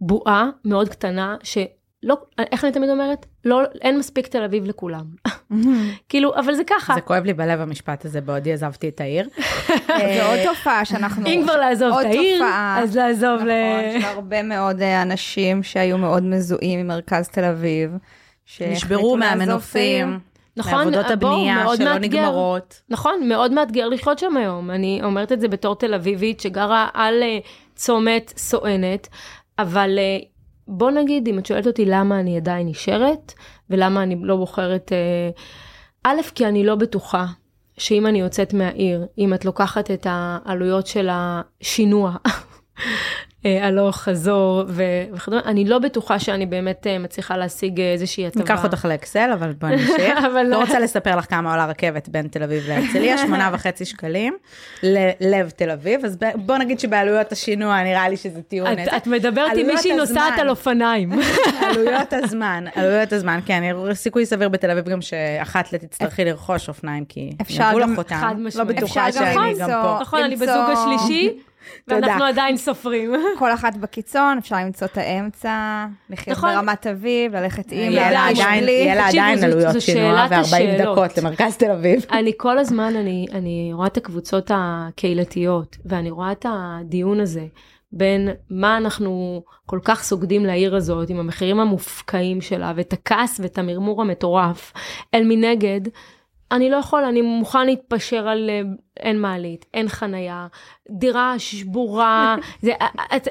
בועה 0.00 0.50
מאוד 0.64 0.88
קטנה, 0.88 1.36
ש... 1.42 1.58
לא, 2.02 2.16
איך 2.52 2.64
אני 2.64 2.72
תמיד 2.72 2.90
אומרת? 2.90 3.26
לא, 3.44 3.62
אין 3.82 3.98
מספיק 3.98 4.26
תל 4.26 4.44
אביב 4.44 4.64
לכולם. 4.64 5.04
כאילו, 6.08 6.34
אבל 6.36 6.54
זה 6.54 6.62
ככה. 6.66 6.94
זה 6.94 7.00
כואב 7.00 7.24
לי 7.24 7.34
בלב 7.34 7.60
המשפט 7.60 8.04
הזה, 8.04 8.20
בעודי 8.20 8.52
עזבתי 8.52 8.88
את 8.88 9.00
העיר. 9.00 9.28
זה 10.16 10.26
עוד 10.26 10.38
תופעה 10.44 10.84
שאנחנו... 10.84 11.26
אם 11.26 11.40
כבר 11.44 11.56
לעזוב 11.56 11.98
את 11.98 12.06
העיר, 12.06 12.44
אז 12.76 12.96
לעזוב 12.96 13.42
ל... 13.42 13.50
נכון, 13.50 13.96
יש 13.96 14.04
הרבה 14.04 14.42
מאוד 14.42 14.82
אה, 14.82 15.02
אנשים 15.02 15.62
שהיו 15.62 15.98
מאוד 15.98 16.22
מזוהים 16.22 16.80
ממרכז 16.80 17.28
תל 17.28 17.44
אביב. 17.44 17.90
נשברו 18.60 19.16
מהמנופים. 19.16 20.18
נכון, 20.56 20.74
מעבודות 20.74 21.10
הבנייה 21.10 21.64
שלא 21.76 21.84
מאתגר, 21.84 21.98
נגמרות. 21.98 22.82
נכון, 22.88 23.28
מאוד 23.28 23.52
מאתגר 23.52 23.88
לחיות 23.88 24.18
שם 24.18 24.36
היום. 24.36 24.70
אני 24.70 25.00
אומרת 25.04 25.32
את 25.32 25.40
זה 25.40 25.48
בתור 25.48 25.76
תל 25.76 25.94
אביבית 25.94 26.40
שגרה 26.40 26.88
על 26.94 27.22
אה, 27.22 27.38
צומת 27.74 28.32
סואנת, 28.36 29.08
אבל 29.58 29.98
אה, 29.98 30.18
בוא 30.68 30.90
נגיד, 30.90 31.28
אם 31.28 31.38
את 31.38 31.46
שואלת 31.46 31.66
אותי 31.66 31.84
למה 31.84 32.20
אני 32.20 32.36
עדיין 32.36 32.68
נשארת, 32.68 33.32
ולמה 33.70 34.02
אני 34.02 34.16
לא 34.20 34.36
בוחרת, 34.36 34.92
אה, 34.92 35.30
א', 36.04 36.22
כי 36.34 36.46
אני 36.46 36.64
לא 36.64 36.74
בטוחה 36.74 37.26
שאם 37.78 38.06
אני 38.06 38.20
יוצאת 38.20 38.54
מהעיר, 38.54 39.06
אם 39.18 39.34
את 39.34 39.44
לוקחת 39.44 39.90
את 39.90 40.06
העלויות 40.10 40.86
של 40.86 41.08
השינוע, 41.10 42.16
הלוך 43.62 43.96
חזור 43.96 44.62
וכדומה. 44.68 45.42
אני 45.46 45.64
לא 45.64 45.78
בטוחה 45.78 46.18
שאני 46.18 46.46
באמת 46.46 46.86
אה, 46.86 46.98
מצליחה 46.98 47.36
להשיג 47.36 47.80
איזושהי 47.80 48.26
הטבה. 48.26 48.40
ניקח 48.42 48.64
אותך 48.64 48.84
לאקסל, 48.84 49.30
אבל 49.34 49.52
בוא 49.52 49.68
נמשיך. 49.68 50.18
אבל 50.32 50.42
לא 50.42 50.48
לא. 50.50 50.56
רוצה 50.56 50.78
לספר 50.80 51.16
לך 51.16 51.30
כמה 51.30 51.50
עולה 51.50 51.66
רכבת 51.66 52.08
בין 52.08 52.28
תל 52.28 52.42
אביב 52.42 52.64
להרצליה, 52.68 53.18
שמונה 53.26 53.50
וחצי 53.52 53.84
שקלים 53.84 54.36
ללב 54.82 55.50
תל 55.50 55.70
אביב, 55.70 56.04
אז 56.04 56.16
בוא 56.34 56.56
נגיד 56.58 56.80
שבעלויות 56.80 57.32
השינוע 57.32 57.82
נראה 57.82 58.08
לי 58.08 58.16
שזה 58.16 58.42
טיעון. 58.42 58.72
את, 58.72 58.88
את 58.96 59.06
מדברת 59.06 59.52
עם 59.56 59.66
מישהי 59.66 59.96
נוסעת. 59.96 60.38
על 60.38 60.48
אופניים. 60.50 61.12
עלויות 61.70 62.12
הזמן, 62.12 62.64
עלויות 62.74 63.12
הזמן, 63.12 63.40
כן, 63.46 63.62
סיכוי 63.92 64.26
סביר 64.26 64.48
בתל 64.48 64.70
אביב 64.70 64.84
גם 64.88 65.00
שאחת 65.00 65.72
לתצטרכי 65.72 66.24
לרכוש 66.24 66.68
אופניים, 66.68 67.04
כי 67.04 67.30
יבוא 67.50 67.80
גם- 67.80 67.92
לך 67.92 67.98
אותם, 67.98 68.16
חד 68.20 68.34
לא 68.38 68.44
משמעית. 68.46 68.68
בטוחה 68.68 69.08
אפשר 69.08 69.20
גם 69.20 69.32
שאני 69.34 69.50
למצוא- 69.54 69.66
גם 69.66 69.82
פה. 69.82 69.98
נכון, 70.00 70.22
אני 70.22 70.36
בזוג 70.36 70.70
השלישי. 70.72 71.32
ואנחנו 71.88 72.24
עדיין 72.24 72.56
סופרים. 72.56 73.12
כל 73.38 73.54
אחת 73.54 73.76
בקיצון, 73.76 74.38
אפשר 74.38 74.56
למצוא 74.56 74.86
את 74.86 74.98
האמצע, 74.98 75.86
לחיות 76.10 76.36
נכון. 76.36 76.54
ברמת 76.54 76.86
אביב, 76.86 77.36
ללכת 77.36 77.72
עם, 77.72 77.78
יהיה 77.78 78.10
לה 78.10 78.28
עדיין, 79.08 79.44
עלויות 79.44 79.80
שינוע 79.80 80.28
שאלת 80.28 80.30
ו-40 80.30 80.40
השאלות. 80.40 80.96
דקות 80.96 81.18
למרכז 81.18 81.56
תל 81.56 81.70
אביב. 81.70 82.06
אני 82.18 82.32
כל 82.36 82.58
הזמן, 82.58 82.96
אני, 82.96 83.26
אני 83.32 83.70
רואה 83.72 83.86
את 83.86 83.96
הקבוצות 83.96 84.50
הקהילתיות, 84.54 85.76
ואני 85.84 86.10
רואה 86.10 86.32
את 86.32 86.46
הדיון 86.48 87.20
הזה 87.20 87.46
בין 87.92 88.28
מה 88.50 88.76
אנחנו 88.76 89.42
כל 89.66 89.78
כך 89.84 90.02
סוגדים 90.02 90.44
לעיר 90.44 90.76
הזאת, 90.76 91.10
עם 91.10 91.18
המחירים 91.18 91.60
המופקעים 91.60 92.40
שלה, 92.40 92.72
ואת 92.76 92.92
הכעס 92.92 93.40
ואת 93.42 93.58
המרמור 93.58 94.02
המטורף, 94.02 94.72
אל 95.14 95.24
מנגד, 95.24 95.80
אני 96.52 96.70
לא 96.70 96.76
יכול, 96.76 97.04
אני 97.04 97.22
מוכן 97.22 97.66
להתפשר 97.66 98.28
על 98.28 98.50
אה, 98.50 98.60
אין 99.00 99.20
מעלית, 99.20 99.66
אין 99.74 99.88
חנייה, 99.88 100.46
דירה 100.90 101.38
שבורה, 101.38 102.36
זה, 102.62 102.72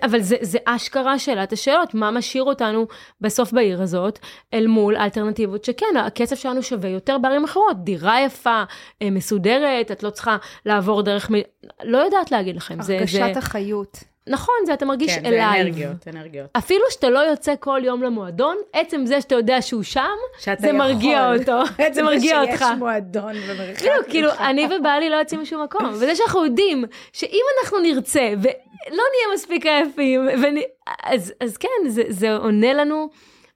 אבל 0.04 0.22
זה, 0.22 0.36
זה 0.42 0.58
אשכרה 0.66 1.20
שאלת 1.20 1.54
השאלות, 1.54 1.94
מה 1.94 2.12
משאיר 2.12 2.44
אותנו 2.44 2.88
בסוף 3.22 3.52
בעיר 3.52 3.82
הזאת, 3.82 4.20
אל 4.54 4.68
מול 4.68 4.96
האלטרנטיבות 4.96 5.64
שכן, 5.64 5.98
הכסף 6.06 6.40
שלנו 6.40 6.64
שווה 6.64 6.90
יותר 6.90 7.18
בערים 7.18 7.44
אחרות, 7.44 7.84
דירה 7.84 8.22
יפה, 8.22 8.64
אה, 9.02 9.10
מסודרת, 9.10 9.92
את 9.92 10.04
לא 10.04 10.10
צריכה 10.10 10.38
לעבור 10.66 11.02
דרך, 11.02 11.32
מ... 11.32 11.36
לא 11.84 11.98
יודעת 11.98 12.32
להגיד 12.32 12.56
לכם, 12.56 12.82
זה, 12.82 12.98
הרגשת 12.98 13.34
זה, 13.34 13.40
החיות. 13.40 14.15
נכון, 14.30 14.56
זה 14.66 14.74
אתה 14.74 14.86
מרגיש 14.86 15.16
כן, 15.16 15.22
זה 15.22 15.28
alive. 15.28 15.68
אנרגיות, 15.68 16.08
אנרגיות. 16.08 16.50
אפילו 16.58 16.84
שאתה 16.90 17.10
לא 17.10 17.20
יוצא 17.20 17.54
כל 17.60 17.82
יום 17.84 18.04
למועדון, 18.04 18.58
עצם 18.74 19.06
זה 19.06 19.22
שאתה 19.22 19.36
יודע 19.36 19.62
שהוא 19.62 19.84
שם, 19.84 20.16
זה 20.60 20.74
מרגיע 20.74 21.18
יכול. 21.18 21.38
אותו, 21.40 21.66
זה 21.78 21.84
עצם 21.84 22.06
מרגיע 22.06 22.42
אותך. 22.42 22.58
שיש 22.58 22.78
מועדון 22.78 23.34
במרחק. 23.34 23.78
כאילו, 23.78 23.96
כאילו. 24.10 24.32
אני 24.40 24.68
ובעלי 24.80 25.10
לא 25.10 25.16
יוצאים 25.16 25.42
משום 25.42 25.64
מקום, 25.64 25.90
וזה 25.94 26.16
שאנחנו 26.16 26.46
יודעים 26.46 26.86
שאם 27.14 27.44
אנחנו 27.62 27.80
נרצה 27.80 28.34
ולא 28.42 28.54
נהיה 28.90 29.34
מספיק 29.34 29.66
עייפים, 29.66 30.28
ונ... 30.44 30.58
אז, 31.04 31.34
אז 31.40 31.58
כן, 31.58 31.88
זה, 31.88 32.04
זה 32.10 32.36
עונה 32.36 32.74
לנו 32.74 33.10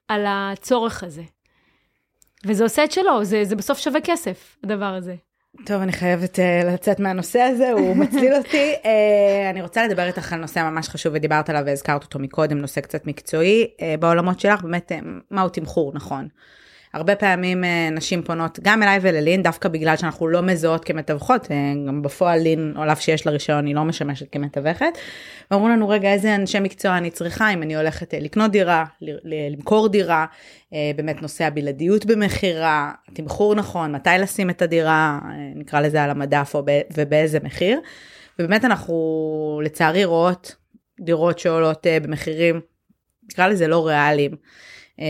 על 0.08 0.24
הצורך 0.28 1.02
הזה. 1.02 1.22
וזה 2.46 2.64
עושה 2.64 2.84
את 2.84 2.92
שלו, 2.92 3.24
זה, 3.24 3.44
זה 3.44 3.56
בסוף 3.56 3.78
שווה 3.78 4.00
כסף, 4.00 4.56
הדבר 4.64 4.94
הזה. 4.94 5.14
טוב, 5.66 5.82
אני 5.82 5.92
חייבת 5.92 6.38
uh, 6.38 6.66
לצאת 6.66 7.00
מהנושא 7.00 7.40
הזה, 7.40 7.72
הוא 7.72 7.96
מצליל 8.02 8.34
אותי. 8.34 8.74
Uh, 8.82 8.86
אני 9.50 9.62
רוצה 9.62 9.86
לדבר 9.86 10.06
איתך 10.06 10.32
על 10.32 10.40
נושא 10.40 10.70
ממש 10.70 10.88
חשוב 10.88 11.12
ודיברת 11.14 11.50
עליו 11.50 11.62
והזכרת 11.66 12.02
אותו 12.02 12.18
מקודם, 12.18 12.58
נושא 12.58 12.80
קצת 12.80 13.06
מקצועי. 13.06 13.66
Uh, 13.76 14.00
בעולמות 14.00 14.40
שלך, 14.40 14.62
באמת, 14.62 14.92
uh, 14.92 15.04
מהו 15.30 15.48
תמחור, 15.48 15.92
נכון? 15.94 16.28
הרבה 16.94 17.16
פעמים 17.16 17.64
uh, 17.64 17.66
נשים 17.96 18.22
פונות 18.22 18.58
גם 18.62 18.82
אליי 18.82 18.98
וללין, 19.02 19.42
דווקא 19.42 19.68
בגלל 19.68 19.96
שאנחנו 19.96 20.28
לא 20.28 20.42
מזהות 20.42 20.84
כמתווכות, 20.84 21.44
uh, 21.44 21.48
גם 21.88 22.02
בפועל 22.02 22.40
לין, 22.40 22.74
על 22.76 22.90
אף 22.92 23.00
שיש 23.00 23.26
לה 23.26 23.32
רישיון, 23.32 23.66
היא 23.66 23.74
לא 23.74 23.84
משמשת 23.84 24.32
כמתווכת. 24.32 24.98
ואמרו 25.50 25.68
לנו, 25.68 25.88
רגע, 25.88 26.12
איזה 26.12 26.34
אנשי 26.34 26.60
מקצוע 26.60 26.96
אני 26.96 27.10
צריכה, 27.10 27.52
אם 27.52 27.62
אני 27.62 27.76
הולכת 27.76 28.14
uh, 28.14 28.16
לקנות 28.20 28.50
דירה, 28.50 28.84
למכור 29.24 29.88
דירה, 29.88 30.26
באמת 30.96 31.22
נושא 31.22 31.44
הבלעדיות 31.44 32.06
במכירה, 32.06 32.92
תמחור 33.12 33.54
נכון, 33.54 33.92
מתי 33.92 34.10
לשים 34.18 34.50
את 34.50 34.62
הדירה, 34.62 35.18
נקרא 35.54 35.80
לזה 35.80 36.02
על 36.02 36.10
המדף 36.10 36.54
ובאיזה 36.96 37.38
מחיר. 37.42 37.80
ובאמת 38.38 38.64
אנחנו 38.64 39.60
לצערי 39.64 40.04
רואות 40.04 40.56
דירות 41.00 41.38
שעולות 41.38 41.86
במחירים, 42.02 42.60
נקרא 43.30 43.46
לזה 43.46 43.68
לא 43.68 43.86
ריאליים. 43.86 44.30
אה, 45.00 45.04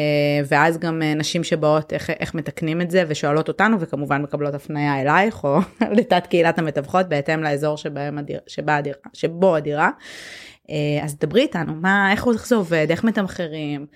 ואז 0.49 0.79
גם 0.79 1.03
אה, 1.03 1.15
נשים 1.15 1.45
שבאות 1.45 1.93
איך, 1.93 2.11
איך 2.11 2.35
מתקנים 2.35 2.81
את 2.81 2.91
זה 2.91 3.05
ושואלות 3.09 3.49
אותנו 3.49 3.81
וכמובן 3.81 4.23
מקבלות 4.23 4.55
הפניה 4.55 5.01
אלייך 5.01 5.45
או 5.45 5.59
לתת 5.99 6.27
קהילת 6.27 6.59
המתווכות 6.59 7.09
בהתאם 7.09 7.43
לאזור 7.43 7.77
הדיר, 8.19 8.41
שבה 8.47 8.77
הדירה, 8.77 8.97
שבו 9.13 9.57
הדירה. 9.57 9.91
אה, 10.71 11.05
אז 11.05 11.17
דברי 11.21 11.43
איתנו, 11.43 11.75
מה, 11.75 12.13
איך, 12.13 12.27
זה 12.47 12.55
עובד, 12.55 12.87
איך 12.91 13.05
מתמחרים, 13.05 13.87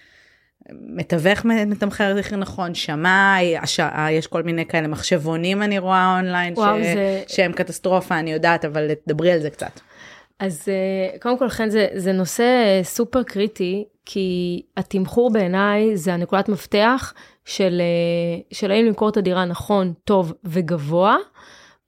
מתווך 0.73 1.45
מתמחר 1.45 2.17
הכי 2.19 2.37
נכון, 2.37 2.75
שמאי, 2.75 3.59
הש... 3.59 3.81
יש 4.11 4.27
כל 4.27 4.43
מיני 4.43 4.67
כאלה 4.67 4.89
מחשבונים 4.89 5.63
אני 5.63 5.79
רואה 5.79 6.17
אונליין 6.17 6.55
וואו, 6.57 6.77
ש... 6.79 6.87
זה- 6.87 7.23
שהם 7.29 7.53
קטסטרופה, 7.53 8.19
אני 8.19 8.33
יודעת, 8.33 8.65
אבל 8.65 8.91
דברי 9.07 9.33
על 9.33 9.41
זה 9.41 9.51
קצת. 9.51 9.81
אז 10.39 10.69
אה, 10.69 11.19
קודם 11.19 11.39
כל, 11.39 11.45
לכן 11.45 11.71
זה, 11.71 11.87
זה 11.95 12.13
נושא 12.13 12.81
סופר 12.83 13.23
קריטי, 13.23 13.85
כי 14.07 14.63
התמחור 14.77 15.33
בעיניי 15.33 15.97
זה 15.97 16.15
הנקודת 16.15 16.49
מפתח 16.49 17.15
של, 17.45 17.81
אה, 17.81 18.41
של 18.53 18.71
האם 18.71 18.87
למכור 18.87 19.09
את 19.09 19.17
הדירה 19.17 19.45
נכון, 19.45 19.93
טוב 20.05 20.33
וגבוה, 20.45 21.17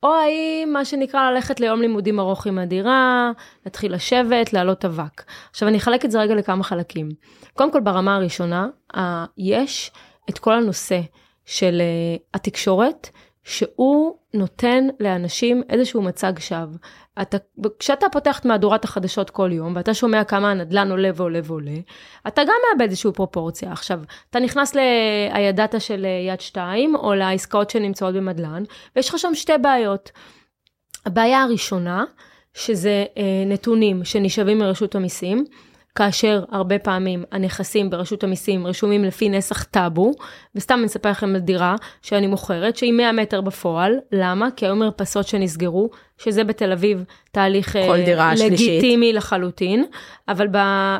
או 0.02 0.14
האם 0.14 0.70
מה 0.72 0.84
שנקרא 0.84 1.30
ללכת 1.30 1.60
ליום 1.60 1.80
לימודים 1.80 2.20
ארוך 2.20 2.46
עם 2.46 2.58
הדירה, 2.58 3.30
להתחיל 3.64 3.94
לשבת, 3.94 4.52
להעלות 4.52 4.84
אבק. 4.84 5.24
עכשיו 5.50 5.68
אני 5.68 5.78
אחלק 5.78 6.04
את 6.04 6.10
זה 6.10 6.20
רגע 6.20 6.34
לכמה 6.34 6.64
חלקים. 6.64 7.08
קודם 7.54 7.72
כל 7.72 7.80
ברמה 7.80 8.16
הראשונה, 8.16 8.68
אה, 8.96 9.24
יש 9.38 9.90
את 10.30 10.38
כל 10.38 10.52
הנושא 10.52 11.00
של 11.44 11.80
אה, 11.80 12.16
התקשורת, 12.34 13.10
שהוא 13.46 14.16
נותן 14.34 14.88
לאנשים 15.00 15.62
איזשהו 15.68 16.02
מצג 16.02 16.32
שווא. 16.38 16.76
אתה, 17.22 17.36
כשאתה 17.78 18.06
פותח 18.12 18.38
את 18.38 18.44
מהדורת 18.44 18.84
החדשות 18.84 19.30
כל 19.30 19.50
יום, 19.52 19.72
ואתה 19.76 19.94
שומע 19.94 20.24
כמה 20.24 20.50
הנדלן 20.50 20.90
עולה 20.90 21.10
ועולה 21.14 21.40
ועולה, 21.44 21.76
אתה 22.28 22.42
גם 22.44 22.54
מאבד 22.70 22.90
איזושהי 22.90 23.12
פרופורציה. 23.12 23.72
עכשיו, 23.72 24.00
אתה 24.30 24.40
נכנס 24.40 24.74
לידעת 24.74 25.74
של 25.78 26.06
יד 26.28 26.40
2, 26.40 26.96
או 26.96 27.14
לעסקאות 27.14 27.70
שנמצאות 27.70 28.14
במדלן, 28.14 28.62
ויש 28.96 29.08
לך 29.08 29.18
שם 29.18 29.34
שתי 29.34 29.58
בעיות. 29.62 30.10
הבעיה 31.06 31.42
הראשונה, 31.42 32.04
שזה 32.54 33.04
אה, 33.16 33.22
נתונים 33.46 34.04
שנשאבים 34.04 34.58
מרשות 34.58 34.94
המיסים, 34.94 35.44
כאשר 35.96 36.44
הרבה 36.50 36.78
פעמים 36.78 37.24
הנכסים 37.32 37.90
ברשות 37.90 38.24
המיסים 38.24 38.66
רשומים 38.66 39.04
לפי 39.04 39.28
נסח 39.28 39.62
טאבו, 39.62 40.12
וסתם 40.54 40.78
אני 40.78 40.86
אספר 40.86 41.10
לכם 41.10 41.34
על 41.34 41.40
דירה 41.40 41.76
שאני 42.02 42.26
מוכרת, 42.26 42.76
שהיא 42.76 42.92
100 42.92 43.12
מטר 43.12 43.40
בפועל, 43.40 43.92
למה? 44.12 44.48
כי 44.56 44.66
היו 44.66 44.76
מרפסות 44.76 45.26
שנסגרו, 45.26 45.90
שזה 46.18 46.44
בתל 46.44 46.72
אביב 46.72 47.04
תהליך 47.32 47.76
אה, 47.76 48.04
דירה 48.04 48.36
שלישית. 48.36 48.68
לגיטימי 48.68 49.12
לחלוטין, 49.12 49.84
אבל 50.28 50.46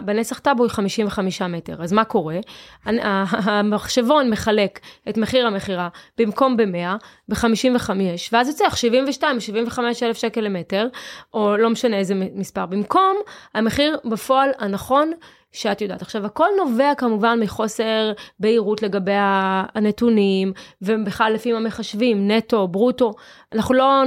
בנסח 0.04 0.38
טאבו 0.38 0.64
היא 0.64 0.70
55 0.70 1.42
מטר, 1.42 1.82
אז 1.82 1.92
מה 1.92 2.04
קורה? 2.04 2.38
המחשבון 2.84 4.30
מחלק 4.30 4.80
את 5.08 5.18
מחיר 5.18 5.46
המכירה 5.46 5.88
במקום 6.18 6.56
ב-100, 6.56 6.96
ב-55, 7.28 7.90
ואז 8.32 8.48
יוצא 8.48 8.66
לך 8.66 8.76
72, 8.76 9.40
75 9.40 10.02
אלף 10.02 10.16
שקל 10.16 10.40
למטר, 10.40 10.86
או 11.34 11.56
לא 11.56 11.70
משנה 11.70 11.98
איזה 11.98 12.14
מספר, 12.14 12.66
במקום 12.66 13.16
המחיר 13.54 13.98
בפועל 14.04 14.50
הנכון 14.58 15.12
שאת 15.52 15.80
יודעת. 15.80 16.02
עכשיו, 16.02 16.26
הכל 16.26 16.48
נובע 16.56 16.94
כמובן 16.94 17.38
מחוסר 17.42 18.12
בהירות 18.40 18.82
לגבי 18.82 19.12
הנתונים, 19.74 20.52
ובכלל 20.82 21.32
לפי 21.32 21.52
מה 21.52 21.60
מחשבים, 21.60 22.30
נטו, 22.30 22.68
ברוטו. 22.68 23.14
אנחנו 23.52 23.74
לא, 23.74 24.02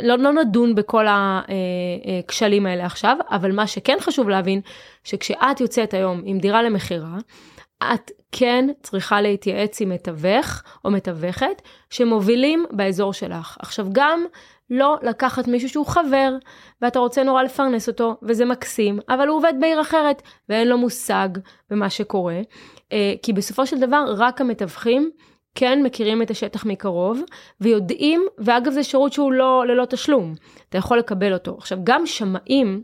לא, 0.00 0.18
לא 0.18 0.32
נדון 0.32 0.74
בכל 0.74 1.06
הכשלים 1.08 2.66
האלה 2.66 2.86
עכשיו, 2.86 3.16
אבל 3.30 3.52
מה 3.52 3.66
שכן 3.66 3.96
חשוב 4.00 4.28
להבין, 4.28 4.60
שכשאת 5.04 5.60
יוצאת 5.60 5.94
היום 5.94 6.22
עם 6.24 6.38
דירה 6.38 6.62
למכירה, 6.62 7.16
את 7.94 8.10
כן 8.32 8.68
צריכה 8.82 9.20
להתייעץ 9.20 9.80
עם 9.80 9.88
מתווך 9.88 10.62
או 10.84 10.90
מתווכת 10.90 11.62
שמובילים 11.90 12.64
באזור 12.70 13.12
שלך. 13.12 13.56
עכשיו 13.60 13.86
גם 13.92 14.24
לא 14.70 14.96
לקחת 15.02 15.48
מישהו 15.48 15.68
שהוא 15.68 15.86
חבר 15.86 16.32
ואתה 16.82 16.98
רוצה 16.98 17.22
נורא 17.22 17.42
לפרנס 17.42 17.88
אותו 17.88 18.16
וזה 18.22 18.44
מקסים, 18.44 18.98
אבל 19.08 19.28
הוא 19.28 19.36
עובד 19.36 19.52
בעיר 19.60 19.80
אחרת 19.80 20.22
ואין 20.48 20.68
לו 20.68 20.78
מושג 20.78 21.28
במה 21.70 21.90
שקורה. 21.90 22.40
אה, 22.92 23.14
כי 23.22 23.32
בסופו 23.32 23.66
של 23.66 23.80
דבר 23.80 24.04
רק 24.16 24.40
המתווכים 24.40 25.10
כן 25.60 25.82
מכירים 25.82 26.22
את 26.22 26.30
השטח 26.30 26.66
מקרוב 26.66 27.20
ויודעים, 27.60 28.26
ואגב 28.38 28.72
זה 28.72 28.84
שירות 28.84 29.12
שהוא 29.12 29.32
לא 29.32 29.64
ללא 29.66 29.84
תשלום, 29.84 30.34
אתה 30.68 30.78
יכול 30.78 30.98
לקבל 30.98 31.32
אותו. 31.32 31.54
עכשיו 31.58 31.78
גם 31.84 32.06
שמאים 32.06 32.82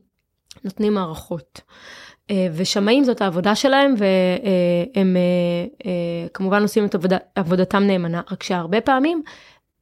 נותנים 0.64 0.98
הערכות. 0.98 1.60
אה, 2.30 2.46
ושמאים 2.54 3.04
זאת 3.04 3.20
העבודה 3.20 3.54
שלהם 3.54 3.94
והם 3.98 5.16
אה, 5.16 5.20
אה, 5.86 6.28
כמובן 6.34 6.62
עושים 6.62 6.84
את 6.84 6.94
עבודתם 7.34 7.82
נאמנה, 7.82 8.20
רק 8.30 8.42
שהרבה 8.42 8.80
פעמים 8.80 9.22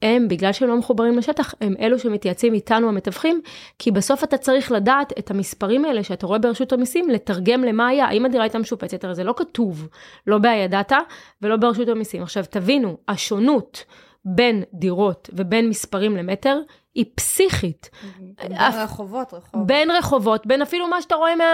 הם, 0.03 0.27
בגלל 0.27 0.51
שהם 0.51 0.69
לא 0.69 0.77
מחוברים 0.77 1.17
לשטח, 1.17 1.53
הם 1.61 1.75
אלו 1.79 1.99
שמתייעצים 1.99 2.53
איתנו 2.53 2.89
המתווכים, 2.89 3.41
כי 3.79 3.91
בסוף 3.91 4.23
אתה 4.23 4.37
צריך 4.37 4.71
לדעת 4.71 5.13
את 5.19 5.31
המספרים 5.31 5.85
האלה 5.85 6.03
שאתה 6.03 6.27
רואה 6.27 6.39
ברשות 6.39 6.73
המיסים, 6.73 7.09
לתרגם 7.09 7.63
למה 7.63 7.87
היה, 7.87 8.05
האם 8.05 8.25
הדירה 8.25 8.43
הייתה 8.43 8.59
משופצת, 8.59 9.03
הרי 9.03 9.15
זה 9.15 9.23
לא 9.23 9.33
כתוב, 9.37 9.87
לא 10.27 10.37
בהידעתה 10.37 10.97
ולא 11.41 11.57
ברשות 11.57 11.87
המיסים. 11.87 12.23
עכשיו 12.23 12.43
תבינו, 12.49 12.97
השונות 13.07 13.85
בין 14.25 14.63
דירות 14.73 15.29
ובין 15.33 15.69
מספרים 15.69 16.17
למטר, 16.17 16.59
היא 16.95 17.05
פסיכית. 17.15 17.89
בין 18.19 18.57
רחובות, 18.57 19.33
רחוב. 19.33 19.67
בין 19.67 19.91
רחובות, 19.91 20.47
בין 20.47 20.61
אפילו 20.61 20.87
מה 20.87 21.01
שאתה 21.01 21.15
רואה 21.15 21.35
מה, 21.35 21.45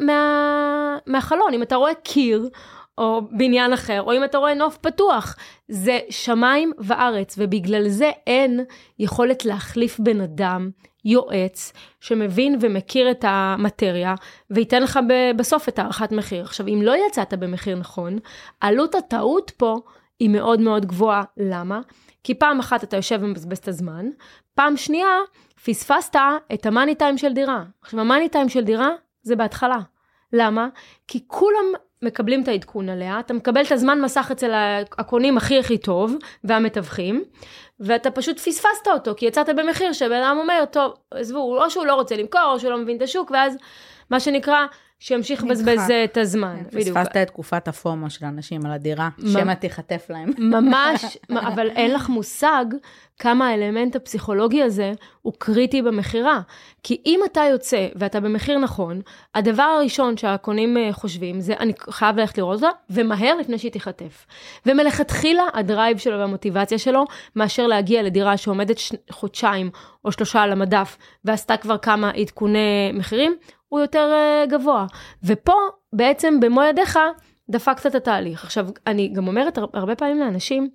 מה, 0.00 0.96
מהחלון, 1.06 1.54
אם 1.54 1.62
אתה 1.62 1.76
רואה 1.76 1.94
קיר 1.94 2.48
או 2.98 3.20
בניין 3.30 3.72
אחר, 3.72 4.02
או 4.02 4.12
אם 4.12 4.24
אתה 4.24 4.38
רואה 4.38 4.54
נוף 4.54 4.76
פתוח, 4.76 5.36
זה 5.68 5.98
שמיים 6.10 6.72
וארץ, 6.78 7.34
ובגלל 7.38 7.88
זה 7.88 8.10
אין 8.26 8.64
יכולת 8.98 9.44
להחליף 9.44 10.00
בן 10.00 10.20
אדם, 10.20 10.70
יועץ, 11.04 11.72
שמבין 12.00 12.58
ומכיר 12.60 13.10
את 13.10 13.24
המטריה, 13.28 14.14
וייתן 14.50 14.82
לך 14.82 14.98
בסוף 15.36 15.68
את 15.68 15.78
הערכת 15.78 16.12
מחיר. 16.12 16.44
עכשיו, 16.44 16.66
אם 16.68 16.80
לא 16.82 16.94
יצאת 17.06 17.34
במחיר 17.34 17.76
נכון, 17.76 18.18
עלות 18.60 18.94
הטעות 18.94 19.50
פה 19.56 19.76
היא 20.20 20.30
מאוד 20.30 20.60
מאוד 20.60 20.86
גבוהה. 20.86 21.22
למה? 21.36 21.80
כי 22.24 22.34
פעם 22.34 22.58
אחת 22.58 22.84
אתה 22.84 22.96
יושב 22.96 23.18
ומבזבז 23.22 23.58
את 23.58 23.68
הזמן, 23.68 24.06
פעם 24.54 24.76
שנייה, 24.76 25.18
פספסת 25.64 26.16
את 26.54 26.66
המאני 26.66 26.94
טיים 26.94 27.18
של 27.18 27.32
דירה. 27.32 27.64
עכשיו, 27.82 28.00
המאני 28.00 28.28
טיים 28.28 28.48
של 28.48 28.64
דירה 28.64 28.88
זה 29.22 29.36
בהתחלה. 29.36 29.78
למה? 30.34 30.68
כי 31.08 31.24
כולם 31.26 31.64
מקבלים 32.02 32.42
את 32.42 32.48
העדכון 32.48 32.88
עליה, 32.88 33.20
אתה 33.20 33.34
מקבל 33.34 33.62
את 33.62 33.72
הזמן 33.72 34.00
מסך 34.00 34.28
אצל 34.32 34.50
הקונים 34.98 35.36
הכי 35.36 35.58
הכי 35.58 35.78
טוב, 35.78 36.16
והמתווכים, 36.44 37.24
ואתה 37.80 38.10
פשוט 38.10 38.38
פספסת 38.38 38.88
אותו, 38.92 39.14
כי 39.16 39.26
יצאת 39.26 39.48
במחיר 39.48 39.92
שבן 39.92 40.22
אדם 40.22 40.36
אומר, 40.40 40.64
טוב, 40.70 40.94
עזבו, 41.10 41.62
או 41.62 41.70
שהוא 41.70 41.86
לא 41.86 41.94
רוצה 41.94 42.16
למכור, 42.16 42.52
או 42.52 42.60
שהוא 42.60 42.70
לא 42.70 42.78
מבין 42.78 42.96
את 42.96 43.02
השוק, 43.02 43.30
ואז 43.30 43.56
מה 44.10 44.20
שנקרא, 44.20 44.66
שימשיך 45.04 45.44
לבזבז 45.44 45.90
את 46.04 46.16
הזמן. 46.16 46.56
כן, 46.70 46.80
פספסת 46.80 47.16
את 47.16 47.26
תקופת 47.26 47.68
ה 47.68 47.76
FOMO 47.76 48.10
של 48.10 48.26
אנשים 48.26 48.66
על 48.66 48.72
הדירה, 48.72 49.08
שמא 49.32 49.52
תיחטף 49.52 50.06
להם. 50.10 50.30
ממש, 50.56 51.18
אבל 51.30 51.70
אין 51.70 51.94
לך 51.94 52.08
מושג 52.08 52.64
כמה 53.18 53.48
האלמנט 53.48 53.96
הפסיכולוגי 53.96 54.62
הזה 54.62 54.92
הוא 55.22 55.32
קריטי 55.38 55.82
במכירה. 55.82 56.40
כי 56.82 57.02
אם 57.06 57.20
אתה 57.32 57.40
יוצא 57.50 57.86
ואתה 57.96 58.20
במחיר 58.20 58.58
נכון, 58.58 59.00
הדבר 59.34 59.62
הראשון 59.62 60.16
שהקונים 60.16 60.76
אה, 60.76 60.92
חושבים 60.92 61.40
זה 61.40 61.54
אני 61.60 61.72
חייב 61.90 62.16
ללכת 62.16 62.38
לראות 62.38 62.62
אותה, 62.62 62.76
ומהר 62.90 63.34
לפני 63.34 63.58
שהיא 63.58 63.72
תיחטף. 63.72 64.26
ומלכתחילה 64.66 65.44
ה 65.54 65.61
drive 65.61 65.98
שלו 65.98 66.18
והמוטיבציה 66.18 66.78
שלו, 66.78 67.04
מאשר 67.36 67.66
להגיע 67.66 68.02
לדירה 68.02 68.36
שעומדת. 68.36 68.76
חודשיים 69.10 69.70
או 70.04 70.12
שלושה 70.12 70.42
על 70.42 70.52
המדף, 70.52 70.96
ועשתה 71.24 71.56
כבר 71.56 71.78
כמה 71.78 72.10
עדכוני 72.10 72.92
מחירים, 72.94 73.36
הוא 73.74 73.80
יותר 73.80 74.12
uh, 74.12 74.50
גבוה. 74.50 74.86
ופה 75.24 75.52
בעצם 75.92 76.40
במו 76.40 76.62
ידיך 76.62 76.98
דפקת 77.50 77.86
את 77.86 77.94
התהליך. 77.94 78.44
עכשיו, 78.44 78.66
אני 78.86 79.08
גם 79.08 79.28
אומרת 79.28 79.58
הרבה 79.74 79.94
פעמים 79.94 80.20
לאנשים, 80.20 80.70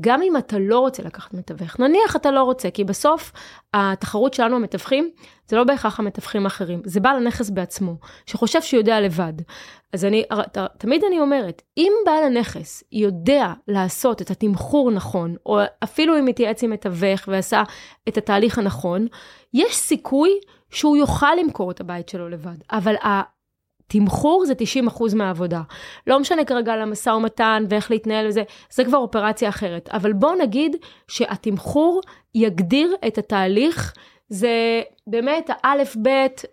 גם 0.00 0.22
אם 0.22 0.36
אתה 0.36 0.58
לא 0.58 0.78
רוצה 0.78 1.02
לקחת 1.02 1.34
מתווך, 1.34 1.80
נניח 1.80 2.16
אתה 2.16 2.30
לא 2.30 2.42
רוצה, 2.42 2.70
כי 2.70 2.84
בסוף 2.84 3.32
התחרות 3.74 4.34
שלנו 4.34 4.56
המתווכים, 4.56 5.10
זה 5.46 5.56
לא 5.56 5.64
בהכרח 5.64 5.98
המתווכים 5.98 6.44
האחרים, 6.44 6.82
זה 6.84 7.00
בעל 7.00 7.16
הנכס 7.16 7.50
בעצמו, 7.50 7.94
שחושב 8.26 8.62
שהוא 8.62 8.78
יודע 8.78 9.00
לבד. 9.00 9.32
אז 9.92 10.04
אני, 10.04 10.24
תמיד 10.78 11.04
אני 11.04 11.20
אומרת, 11.20 11.62
אם 11.76 11.92
בעל 12.06 12.24
הנכס 12.24 12.84
יודע 12.92 13.52
לעשות 13.68 14.22
את 14.22 14.30
התמחור 14.30 14.90
נכון, 14.90 15.36
או 15.46 15.58
אפילו 15.84 16.18
אם 16.18 16.24
מתייעץ 16.24 16.62
עם 16.62 16.70
מתווך 16.70 17.28
ועשה 17.28 17.62
את 18.08 18.16
התהליך 18.16 18.58
הנכון, 18.58 19.06
יש 19.54 19.76
סיכוי 19.76 20.30
שהוא 20.70 20.96
יוכל 20.96 21.34
למכור 21.44 21.70
את 21.70 21.80
הבית 21.80 22.08
שלו 22.08 22.28
לבד, 22.28 22.56
אבל 22.72 22.94
התמחור 23.02 24.44
זה 24.46 24.54
90% 24.88 25.16
מהעבודה. 25.16 25.62
לא 26.06 26.20
משנה 26.20 26.44
כרגע 26.44 26.72
על 26.72 26.82
המשא 26.82 27.10
ומתן 27.10 27.64
ואיך 27.68 27.90
להתנהל 27.90 28.26
וזה, 28.26 28.42
זה 28.70 28.84
כבר 28.84 28.98
אופרציה 28.98 29.48
אחרת. 29.48 29.88
אבל 29.92 30.12
בוא 30.12 30.34
נגיד 30.36 30.76
שהתמחור 31.08 32.00
יגדיר 32.34 32.94
את 33.06 33.18
התהליך, 33.18 33.94
זה 34.28 34.82
באמת 35.06 35.50
האלף-בית, 35.62 36.44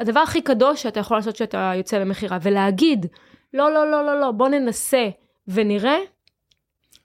הדבר 0.00 0.20
הכי 0.20 0.42
קדוש 0.42 0.82
שאתה 0.82 1.00
יכול 1.00 1.16
לעשות 1.16 1.34
כשאתה 1.34 1.72
יוצא 1.76 1.98
למכירה, 1.98 2.38
ולהגיד, 2.42 3.06
לא, 3.54 3.72
לא, 3.72 3.90
לא, 3.90 4.06
לא, 4.06 4.20
לא, 4.20 4.30
בוא 4.30 4.48
ננסה 4.48 5.08
ונראה, 5.48 5.98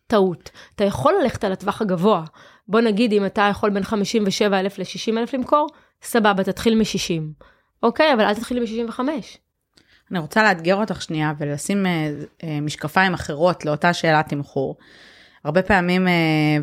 טעות. 0.08 0.50
אתה 0.76 0.84
יכול 0.84 1.14
ללכת 1.22 1.44
על 1.44 1.52
הטווח 1.52 1.82
הגבוה. 1.82 2.24
בוא 2.68 2.82
נגיד 2.82 3.14
אם 3.14 3.26
אתה 3.26 3.48
יכול 3.52 3.70
בין 3.70 3.84
57,000 3.84 4.80
ל-60,000 4.80 5.30
למכור, 5.34 5.68
סבבה, 6.02 6.44
תתחיל 6.44 6.76
מ-60. 6.76 7.46
אוקיי, 7.84 8.14
אבל 8.14 8.22
אל 8.22 8.36
תתחילי 8.36 8.60
ב-75. 8.60 9.00
אני 10.12 10.20
רוצה 10.20 10.44
לאתגר 10.44 10.76
אותך 10.76 11.02
שנייה 11.02 11.34
ולשים 11.38 11.86
אה, 11.86 12.10
אה, 12.44 12.62
משקפיים 12.62 13.14
אחרות 13.14 13.66
לאותה 13.66 13.94
שאלת 13.94 14.30
תמחור. 14.30 14.78
הרבה 15.44 15.62
פעמים, 15.62 16.08
אה, 16.08 16.14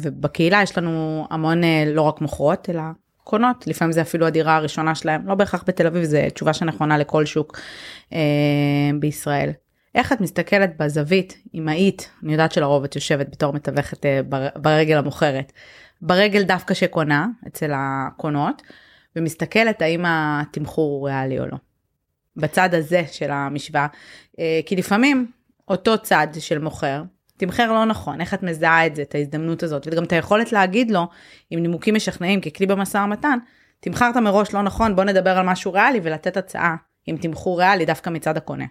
ובקהילה 0.00 0.62
יש 0.62 0.78
לנו 0.78 1.26
המון 1.30 1.60
לא 1.86 2.02
רק 2.02 2.20
מוכרות, 2.20 2.70
אלא 2.70 2.82
קונות, 3.24 3.66
לפעמים 3.66 3.92
זה 3.92 4.00
אפילו 4.00 4.26
הדירה 4.26 4.56
הראשונה 4.56 4.94
שלהם, 4.94 5.26
לא 5.26 5.34
בהכרח 5.34 5.64
בתל 5.66 5.86
אביב, 5.86 6.04
זו 6.04 6.18
תשובה 6.34 6.52
שנכונה 6.52 6.98
לכל 6.98 7.24
שוק 7.24 7.58
בישראל. 9.00 9.50
איך 9.94 10.12
את 10.12 10.20
מסתכלת 10.20 10.76
בזווית, 10.76 11.38
אמהית, 11.54 12.10
אני 12.22 12.32
יודעת 12.32 12.52
שלרוב 12.52 12.84
את 12.84 12.94
יושבת 12.94 13.28
בתור 13.30 13.52
מתווכת 13.52 14.06
ברגל 14.56 14.96
המוכרת, 14.96 15.52
ברגל 16.02 16.42
דווקא 16.42 16.74
שקונה 16.74 17.26
אצל 17.46 17.72
הקונות, 17.74 18.62
ומסתכלת 19.16 19.82
האם 19.82 20.04
התמחור 20.06 20.90
הוא 20.90 21.08
ריאלי 21.08 21.38
או 21.38 21.46
לא. 21.46 21.56
בצד 22.36 22.74
הזה 22.74 23.02
של 23.12 23.30
המשוואה, 23.30 23.86
אה, 24.38 24.60
כי 24.66 24.76
לפעמים 24.76 25.30
אותו 25.68 25.98
צד 25.98 26.26
של 26.38 26.58
מוכר, 26.58 27.02
תמחר 27.36 27.72
לא 27.72 27.84
נכון, 27.84 28.20
איך 28.20 28.34
את 28.34 28.42
מזהה 28.42 28.86
את 28.86 28.94
זה, 28.94 29.02
את 29.02 29.14
ההזדמנות 29.14 29.62
הזאת, 29.62 29.86
וגם 29.86 30.04
את 30.04 30.12
היכולת 30.12 30.52
להגיד 30.52 30.90
לו, 30.90 31.08
עם 31.50 31.60
נימוקים 31.60 31.94
משכנעים 31.94 32.40
ככלי 32.40 32.66
במשא 32.66 32.98
ומתן, 32.98 33.38
תמחרת 33.80 34.16
מראש 34.16 34.54
לא 34.54 34.62
נכון, 34.62 34.96
בוא 34.96 35.04
נדבר 35.04 35.38
על 35.38 35.46
משהו 35.46 35.72
ריאלי 35.72 36.00
ולתת 36.02 36.36
הצעה 36.36 36.76
עם 37.06 37.16
תמחור 37.16 37.60
ריאלי 37.60 37.84
דווקא 37.84 38.10
מצד 38.10 38.36
הקונה. 38.36 38.64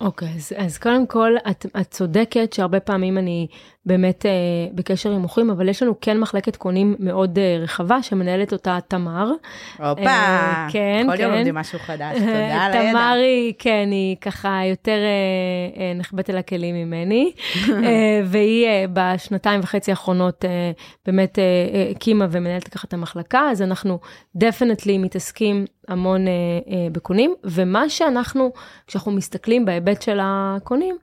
אוקיי, 0.00 0.28
okay, 0.28 0.36
אז, 0.36 0.52
אז 0.56 0.78
קודם 0.78 1.06
כל, 1.06 1.32
את, 1.50 1.66
את 1.80 1.90
צודקת 1.90 2.52
שהרבה 2.52 2.80
פעמים 2.80 3.18
אני 3.18 3.46
באמת 3.88 4.26
אה, 4.26 4.30
בקשר 4.74 5.12
עם 5.12 5.20
מוכרים, 5.20 5.50
אבל 5.50 5.68
יש 5.68 5.82
לנו 5.82 5.94
כן 6.00 6.18
מחלקת 6.18 6.56
קונים 6.56 6.96
מאוד 6.98 7.38
אה, 7.38 7.58
רחבה, 7.60 8.02
שמנהלת 8.02 8.52
אותה 8.52 8.78
תמר. 8.88 9.32
הופה, 9.78 10.02
אה, 10.06 10.66
כן, 10.72 11.06
כל 11.10 11.16
כן. 11.16 11.22
יום 11.22 11.32
לומדים 11.32 11.54
משהו 11.54 11.78
חדש, 11.78 12.18
תודה 12.18 12.64
על 12.64 12.72
הידע. 12.72 12.90
תמר 12.90 13.14
היא, 13.22 13.54
כן, 13.58 13.88
היא 13.90 14.16
ככה 14.20 14.60
יותר 14.64 14.92
אה, 14.92 15.82
אה, 15.82 15.92
נחבאת 15.94 16.30
אל 16.30 16.36
הכלים 16.36 16.74
ממני, 16.74 17.32
אה, 17.68 18.20
והיא 18.24 18.66
אה, 18.66 18.84
בשנתיים 18.92 19.60
וחצי 19.62 19.90
האחרונות 19.90 20.44
אה, 20.44 20.70
באמת 21.06 21.38
אה, 21.38 21.90
הקימה 21.90 22.24
אה, 22.24 22.30
ומנהלת 22.32 22.68
ככה 22.68 22.86
את 22.88 22.94
המחלקה, 22.94 23.40
אז 23.50 23.62
אנחנו 23.62 23.98
דפנטלי 24.36 24.98
מתעסקים 24.98 25.64
המון 25.88 26.28
אה, 26.28 26.32
אה, 26.32 26.86
בקונים, 26.92 27.34
ומה 27.44 27.88
שאנחנו, 27.88 28.52
כשאנחנו 28.86 29.12
מסתכלים 29.12 29.64
בהיבט 29.64 30.02
של 30.02 30.18
הקונים, 30.22 30.96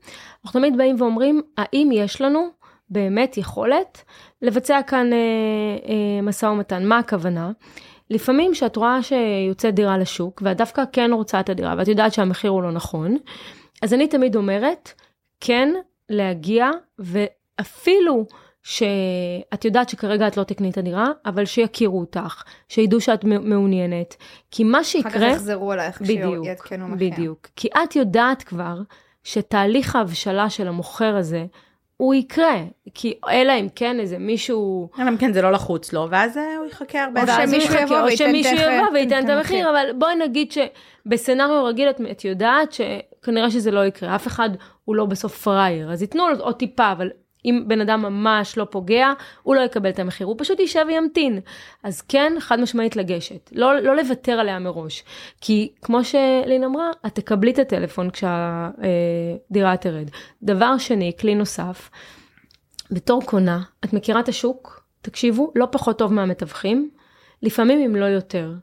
אנחנו 0.45 0.59
תמיד 0.59 0.77
באים 0.77 1.01
ואומרים, 1.01 1.41
האם 1.57 1.89
יש 1.93 2.21
לנו 2.21 2.47
באמת 2.89 3.37
יכולת 3.37 4.03
לבצע 4.41 4.81
כאן 4.87 5.13
אה, 5.13 5.17
אה, 5.89 6.21
משא 6.21 6.45
ומתן? 6.45 6.85
מה 6.85 6.97
הכוונה? 6.97 7.51
לפעמים 8.09 8.51
כשאת 8.51 8.75
רואה 8.75 9.03
שיוצאת 9.03 9.75
דירה 9.75 9.97
לשוק, 9.97 10.41
ואת 10.45 10.57
דווקא 10.57 10.83
כן 10.91 11.11
רוצה 11.13 11.39
את 11.39 11.49
הדירה, 11.49 11.75
ואת 11.77 11.87
יודעת 11.87 12.13
שהמחיר 12.13 12.51
הוא 12.51 12.63
לא 12.63 12.71
נכון, 12.71 13.17
אז 13.81 13.93
אני 13.93 14.07
תמיד 14.07 14.35
אומרת, 14.35 14.93
כן 15.39 15.73
להגיע, 16.09 16.69
ואפילו 16.99 18.25
שאת 18.63 19.65
יודעת 19.65 19.89
שכרגע 19.89 20.27
את 20.27 20.37
לא 20.37 20.43
תקני 20.43 20.69
את 20.69 20.77
הדירה, 20.77 21.07
אבל 21.25 21.45
שיכירו 21.45 21.99
אותך, 21.99 22.43
שידעו 22.69 23.01
שאת 23.01 23.23
מעוניינת. 23.23 24.15
כי 24.51 24.63
מה 24.63 24.83
שיקרה... 24.83 25.11
אחר 25.11 25.19
כך 25.19 25.35
יחזרו 25.35 25.73
אלייך 25.73 26.01
כשיעדכנו 26.03 26.87
מחיר. 26.87 27.09
בדיוק. 27.09 27.47
כי 27.55 27.67
את 27.83 27.95
יודעת 27.95 28.43
כבר 28.43 28.77
שתהליך 29.23 29.95
ההבשלה 29.95 30.49
של 30.49 30.67
המוכר 30.67 31.15
הזה, 31.15 31.45
הוא 31.97 32.13
יקרה, 32.13 32.63
כי 32.93 33.13
אלא 33.29 33.53
אם 33.59 33.67
כן 33.75 33.99
איזה 33.99 34.17
מישהו... 34.17 34.89
אלא 34.99 35.09
אם 35.09 35.17
כן 35.17 35.33
זה 35.33 35.41
לא 35.41 35.51
לחוץ 35.51 35.93
לו, 35.93 36.07
ואז 36.09 36.37
הוא 36.37 36.65
יחכה 36.65 37.03
הרבה 37.03 37.21
או 37.21 37.27
שמישהו 37.27 37.75
יבוא 37.81 37.99
או 37.99 38.17
שמישהו 38.17 38.57
יבוא 38.57 38.87
וייתן 38.93 39.25
את 39.25 39.29
המחיר, 39.29 39.69
אבל 39.69 39.85
בואי 39.97 40.15
נגיד 40.15 40.51
שבסצנריו 40.51 41.65
רגיל 41.65 41.89
את, 41.89 42.01
את 42.11 42.25
יודעת 42.25 42.71
שכנראה 42.71 43.51
שזה 43.51 43.71
לא 43.71 43.85
יקרה, 43.85 44.15
אף 44.15 44.27
אחד 44.27 44.49
הוא 44.85 44.95
לא 44.95 45.05
בסוף 45.05 45.37
פראייר, 45.43 45.91
אז 45.91 46.01
ייתנו 46.01 46.29
לו 46.29 46.39
עוד 46.39 46.55
טיפה, 46.55 46.91
אבל 46.91 47.09
אם 47.45 47.63
בן 47.67 47.81
אדם 47.81 48.01
ממש 48.01 48.57
לא 48.57 48.67
פוגע, 48.69 49.13
הוא 49.43 49.55
לא 49.55 49.61
יקבל 49.61 49.89
את 49.89 49.99
המחיר, 49.99 50.27
הוא 50.27 50.35
פשוט 50.37 50.59
יישב 50.59 50.85
וימתין. 50.87 51.39
אז 51.83 52.01
כן, 52.01 52.33
חד 52.39 52.59
משמעית 52.59 52.95
לגשת, 52.95 53.49
לא, 53.55 53.79
לא 53.79 53.95
לוותר 53.95 54.31
עליה 54.31 54.59
מראש. 54.59 55.03
כי 55.41 55.71
כמו 55.81 56.03
שלין 56.03 56.63
אמרה, 56.63 56.89
את 57.05 57.15
תקבלי 57.15 57.51
את 57.51 57.59
הטלפון 57.59 58.09
כשהדירה 58.09 59.71
אה, 59.71 59.77
תרד. 59.77 60.09
דבר 60.43 60.77
שני, 60.77 61.11
כלי 61.19 61.35
נוסף, 61.35 61.89
בתור 62.91 63.21
קונה, 63.25 63.61
את 63.85 63.93
מכירה 63.93 64.19
את 64.19 64.29
השוק, 64.29 64.83
תקשיבו, 65.01 65.51
לא 65.55 65.67
פחות 65.71 65.97
טוב 65.97 66.13
מהמתווכים, 66.13 66.89
לפעמים 67.41 67.79
אם 67.79 67.95
לא 67.95 68.05
יותר. 68.05 68.53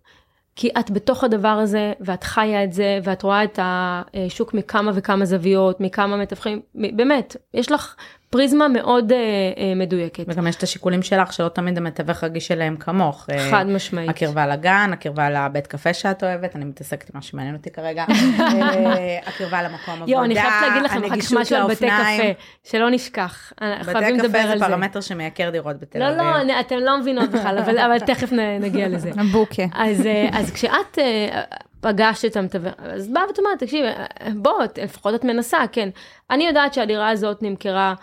כי 0.56 0.68
את 0.80 0.90
בתוך 0.90 1.24
הדבר 1.24 1.48
הזה, 1.48 1.92
ואת 2.00 2.24
חיה 2.24 2.64
את 2.64 2.72
זה, 2.72 2.98
ואת 3.04 3.22
רואה 3.22 3.44
את 3.44 3.58
השוק 3.62 4.54
מכמה 4.54 4.92
וכמה 4.94 5.24
זוויות, 5.24 5.80
מכמה 5.80 6.16
מתווכים, 6.16 6.60
באמת, 6.74 7.36
יש 7.54 7.72
לך 7.72 7.96
פריזמה 8.32 8.68
מאוד 8.68 9.12
אה, 9.12 9.18
אה, 9.18 9.74
מדויקת. 9.76 10.24
וגם 10.28 10.46
יש 10.46 10.56
את 10.56 10.62
השיקולים 10.62 11.02
שלך 11.02 11.32
שלא 11.32 11.48
תמיד 11.48 11.78
המתווך 11.78 12.24
רגיש 12.24 12.50
אליהם 12.50 12.76
כמוך. 12.76 13.26
אה, 13.30 13.50
חד 13.50 13.66
משמעית. 13.66 14.08
הקרבה 14.08 14.46
לגן, 14.46 14.90
הקרבה 14.92 15.30
לבית 15.30 15.66
קפה 15.66 15.94
שאת 15.94 16.22
אוהבת, 16.24 16.56
אני 16.56 16.64
מתעסקת 16.64 17.08
עם 17.10 17.12
מה 17.14 17.22
שמעניין 17.22 17.54
אותי 17.54 17.70
כרגע. 17.70 18.04
אה, 18.40 19.18
הקרבה 19.26 19.62
למקום 19.62 19.94
עבודה, 19.94 20.12
יואו, 20.12 20.24
אני 20.24 20.34
חייבת 20.34 20.54
להגיד 20.62 20.82
לכם 20.82 21.04
אחר 21.04 21.20
כך 21.20 21.32
משהו 21.32 21.56
על 21.56 21.66
בתי. 21.70 21.86
קפה, 21.86 22.42
שלא 22.64 22.90
נשכח. 22.90 23.52
אנחנו 23.62 23.92
חייבים 23.92 24.16
בתי 24.16 24.26
לדבר 24.26 24.38
קפה 24.38 24.50
על 24.52 24.58
זה 24.58 24.64
זה. 24.64 24.70
פרמטר 24.70 25.00
שמייקר 25.00 25.50
דירות 25.50 25.80
בתל 25.80 25.98
לא, 25.98 26.08
אביב. 26.08 26.18
לא, 26.18 26.40
אני- 26.40 26.60
אתן 26.60 26.78
לא 26.78 27.00
מבינות 27.00 27.30
בכלל, 27.30 27.58
אבל 27.58 27.78
אבל 27.78 27.98
תכף 27.98 28.32
נגיע 28.60 28.88
לזה. 28.88 29.10
הבוקה. 29.20 29.62
אז, 29.74 30.06
אה, 30.06 30.28
אז 30.32 30.50
כשאת 30.50 30.98
אה, 30.98 31.42
פגשת 31.80 32.24
את 32.24 32.36
המתווך, 32.36 32.72
אז 32.78 33.08
באה 33.08 33.22
ואת 33.28 33.38
אומרת, 33.38 33.58
תקשיבי, 33.58 33.88
אה, 33.88 34.06
בוא, 34.36 34.52
לפחות 34.82 35.14
את 35.14 35.24
מנסה, 35.24 35.58
כן. 35.72 35.88
אני 36.30 36.46
יודעת 36.46 36.74
שהדירה 36.74 37.08
הזאת 37.08 37.42
נמכרה 37.42 37.94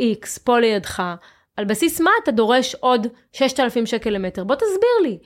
X, 0.00 0.40
פה 0.44 0.58
לידך, 0.58 1.02
על 1.56 1.64
בסיס 1.64 2.00
מה 2.00 2.10
אתה 2.22 2.30
דורש 2.30 2.74
עוד 2.74 3.06
6,000 3.32 3.86
שקל 3.86 4.10
למטר? 4.10 4.44
בוא 4.44 4.54
תסביר 4.54 5.02
לי. 5.02 5.18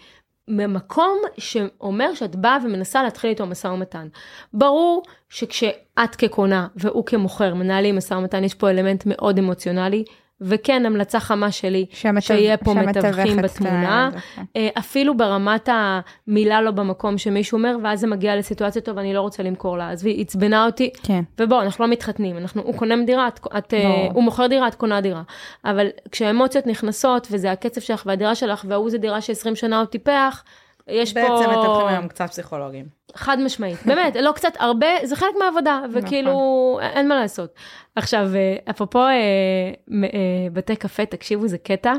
ממקום 0.49 1.19
שאומר 1.39 2.15
שאת 2.15 2.37
באה 2.37 2.59
ומנסה 2.65 3.03
להתחיל 3.03 3.31
איתו 3.31 3.47
משא 3.47 3.67
ומתן. 3.67 4.09
ברור 4.53 5.03
שכשאת 5.29 6.15
כקונה 6.19 6.67
והוא 6.77 7.07
כמוכר 7.07 7.55
מנהלים 7.55 7.97
משא 7.97 8.15
ומתן, 8.15 8.45
יש 8.45 8.55
פה 8.55 8.71
אלמנט 8.71 9.03
מאוד 9.07 9.39
אמוציונלי, 9.39 10.05
וכן, 10.47 10.87
המלצה 10.87 11.21
חמה 11.21 11.51
שלי, 11.51 11.87
שהמתו- 11.91 12.27
שיהיה 12.27 12.57
פה 12.57 12.75
מתווכים 12.75 13.37
בתמונה, 13.37 14.11
כן. 14.37 14.43
אה, 14.57 14.69
אפילו 14.79 15.17
ברמת 15.17 15.69
המילה 15.73 16.63
לא 16.63 16.71
במקום 16.71 17.19
שמישהו 17.19 17.57
אומר, 17.57 17.77
ואז 17.83 18.01
זה 18.01 18.07
מגיע 18.07 18.37
לסיטואציה 18.37 18.83
טוב, 18.83 18.99
אני 18.99 19.15
לא 19.15 19.21
רוצה 19.21 19.43
למכור 19.43 19.79
לה, 19.79 19.91
עזבי, 19.91 20.11
היא 20.11 20.21
עצבנה 20.21 20.67
אותי, 20.67 20.91
כן. 21.03 21.23
ובוא, 21.41 21.63
אנחנו 21.63 21.85
לא 21.85 21.91
מתחתנים, 21.91 22.39
אנחנו, 22.39 22.63
הוא 22.63 22.75
קונה 22.75 22.95
דירה, 23.07 23.29
את, 23.29 23.41
את, 23.59 23.75
אה. 23.75 24.09
הוא 24.13 24.23
מוכר 24.23 24.47
דירה, 24.47 24.69
את 24.69 24.75
קונה 24.75 25.01
דירה. 25.01 25.23
אבל 25.65 25.87
כשהאמוציות 26.11 26.67
נכנסות, 26.67 27.29
וזה 27.31 27.53
הקצב 27.53 27.81
שלך 27.81 28.03
והדירה 28.07 28.35
שלך, 28.35 28.65
וההוא 28.69 28.91
זה 28.91 28.99
דירה 28.99 29.21
ש-20 29.21 29.55
שנה 29.55 29.79
עוד 29.79 29.89
טיפח, 29.89 30.45
יש 30.89 31.13
פה... 31.13 31.21
בעצם 31.21 31.51
מתווכים 31.51 31.87
היום 31.87 32.09
קצת 32.09 32.31
פסיכולוגים. 32.31 32.87
חד 33.15 33.39
משמעית, 33.41 33.79
באמת, 33.87 34.17
לא 34.17 34.33
קצת, 34.33 34.53
הרבה, 34.59 34.87
זה 35.03 35.17
חלק 35.17 35.35
מהעבודה, 35.39 35.81
וכאילו, 35.93 36.79
אין 36.83 37.09
מה 37.09 37.15
לעשות. 37.21 37.55
עכשיו, 37.97 38.29
אה, 38.35 38.57
אפרופו 38.71 38.99
אה, 38.99 39.11
אה, 39.11 40.09
בתי 40.53 40.77
קפה, 40.77 41.07
תקשיבו, 41.07 41.49
זה 41.49 41.59
קטע. 41.59 41.93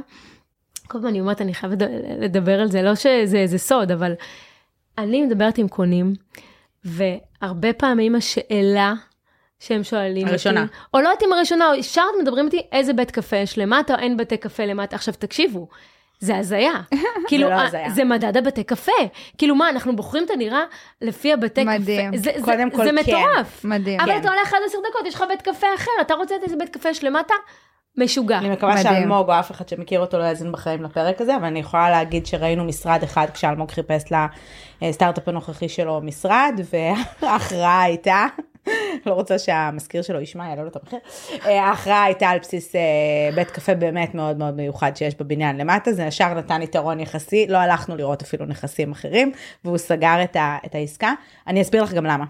כל 0.88 0.98
פעם 0.98 1.08
אני 1.08 1.20
אומרת, 1.20 1.42
אני 1.42 1.54
חייבת 1.54 1.78
לדבר 2.20 2.62
על 2.62 2.72
זה, 2.72 2.82
לא 2.82 2.96
שזה 2.96 3.38
איזה 3.38 3.58
סוד, 3.58 3.92
אבל 3.92 4.14
אני 4.98 5.26
מדברת 5.26 5.58
עם 5.58 5.68
קונים, 5.68 6.14
והרבה 6.84 7.74
פעמים 7.74 8.16
השאלה 8.16 8.94
שהם 9.60 9.84
שואלים 9.84 10.28
הראשונה. 10.28 10.62
אותי, 10.62 10.74
או 10.94 11.02
לא 11.02 11.08
יודעת 11.08 11.24
אם 11.24 11.34
הראשונה, 11.34 11.70
או 11.70 11.76
ישר 11.76 12.06
מדברים 12.22 12.46
איתי, 12.46 12.62
איזה 12.72 12.94
בית 12.94 13.12
קפה 13.12 13.36
יש 13.36 13.58
למטה, 13.58 13.94
או 13.94 14.00
אין 14.00 14.18
בתי 14.18 14.38
קפה 14.38 14.66
למטה. 14.66 14.96
עכשיו, 14.96 15.14
תקשיבו, 15.14 15.68
זה 16.20 16.38
הזיה. 16.38 16.74
כאילו, 17.28 17.50
לא 17.50 17.54
אה, 17.54 17.66
הזיה. 17.66 17.90
זה 17.90 18.04
מדד 18.04 18.38
הבתי 18.38 18.64
קפה. 18.64 18.92
כאילו, 19.38 19.56
מה, 19.56 19.70
אנחנו 19.70 19.96
בוחרים 19.96 20.24
את 20.24 20.32
הדירה 20.32 20.64
לפי 21.02 21.34
הבתי 21.34 21.64
מדהים. 21.64 22.12
קפה? 22.12 22.18
זה, 22.18 22.32
קודם 22.42 22.70
זה, 22.72 22.78
כל, 22.78 22.84
זה 22.84 22.90
כן. 22.90 22.96
מטורף. 22.96 23.66
מדהים. 23.66 24.00
אבל 24.00 24.12
כן. 24.12 24.20
אתה 24.20 24.30
הולך 24.30 24.54
עד 24.54 24.60
עשר 24.66 24.78
דקות, 24.90 25.08
יש 25.08 25.16
לך 25.16 25.24
בית 25.30 25.42
קפה 25.42 25.68
אחר, 25.76 25.92
אתה 26.02 26.14
רוצה 26.14 26.36
את 26.36 26.44
איזה 26.44 26.56
בית 26.56 26.70
קפה 26.70 26.90
יש 26.90 27.04
למטה? 27.04 27.34
משוגע. 27.98 28.38
אני 28.38 28.50
מקווה 28.50 28.76
מדהים. 28.76 28.86
שאלמוג 28.86 29.30
או 29.30 29.40
אף 29.40 29.52
אחד 29.52 29.70
שמכיר 29.70 30.00
אותו 30.00 30.18
לא 30.18 30.24
יאזין 30.24 30.52
בחיים 30.52 30.84
לפרק 30.84 31.22
הזה, 31.22 31.36
אבל 31.36 31.46
אני 31.46 31.60
יכולה 31.60 31.90
להגיד 31.90 32.26
שראינו 32.26 32.64
משרד 32.64 33.04
אחד 33.04 33.28
כשאלמוג 33.34 33.72
חיפש 33.72 34.04
לסטארט-אפ 34.82 35.28
הנוכחי 35.28 35.70
שלו 35.70 36.02
משרד, 36.02 36.60
וההכרעה 37.22 37.82
הייתה, 37.82 38.26
לא 39.06 39.14
רוצה 39.14 39.40
שהמזכיר 39.40 40.02
שלו 40.02 40.22
ישמע, 40.22 40.48
יעלה 40.48 40.62
לו 40.62 40.68
את 40.68 40.76
המחיר, 40.76 41.00
אה, 41.46 41.64
ההכרעה 41.64 42.04
הייתה 42.04 42.30
על 42.30 42.40
בסיס 42.40 42.76
אה, 42.76 42.82
בית 43.36 43.52
קפה 43.52 43.76
באמת 43.76 44.16
מאוד 44.16 44.38
מאוד 44.38 44.56
מיוחד 44.56 44.96
שיש 44.96 45.16
בבניין 45.16 45.58
למטה, 45.58 45.94
זה 45.94 46.04
ישר 46.04 46.34
נתן 46.34 46.62
יתרון 46.62 47.00
יחסי, 47.00 47.46
לא 47.50 47.58
הלכנו 47.58 47.96
לראות 47.96 48.22
אפילו 48.22 48.46
נכסים 48.46 48.92
אחרים, 48.92 49.32
והוא 49.66 49.78
סגר 49.78 50.24
את, 50.24 50.36
ה, 50.36 50.58
את 50.66 50.76
העסקה. 50.76 51.14
אני 51.48 51.62
אסביר 51.62 51.84
לך 51.84 51.94
גם 51.94 52.06
למה. 52.06 52.26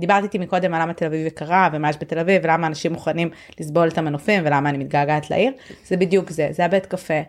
דיברת 0.00 0.22
איתי 0.22 0.38
מקודם 0.38 0.74
על 0.74 0.82
למה 0.82 0.92
תל 0.92 1.06
אביב 1.06 1.26
יקרה 1.26 1.68
ומה 1.72 1.90
יש 1.90 1.96
בתל 2.00 2.18
אביב 2.18 2.40
ולמה 2.44 2.66
אנשים 2.66 2.92
מוכנים 2.92 3.30
לסבול 3.60 3.88
את 3.88 3.98
המנופים 3.98 4.42
ולמה 4.44 4.68
אני 4.68 4.78
מתגעגעת 4.78 5.30
לעיר. 5.30 5.52
זה 5.86 5.96
בדיוק 5.96 6.30
זה, 6.30 6.48
זה 6.50 6.64
הבית 6.64 6.86
קפה 6.86 7.20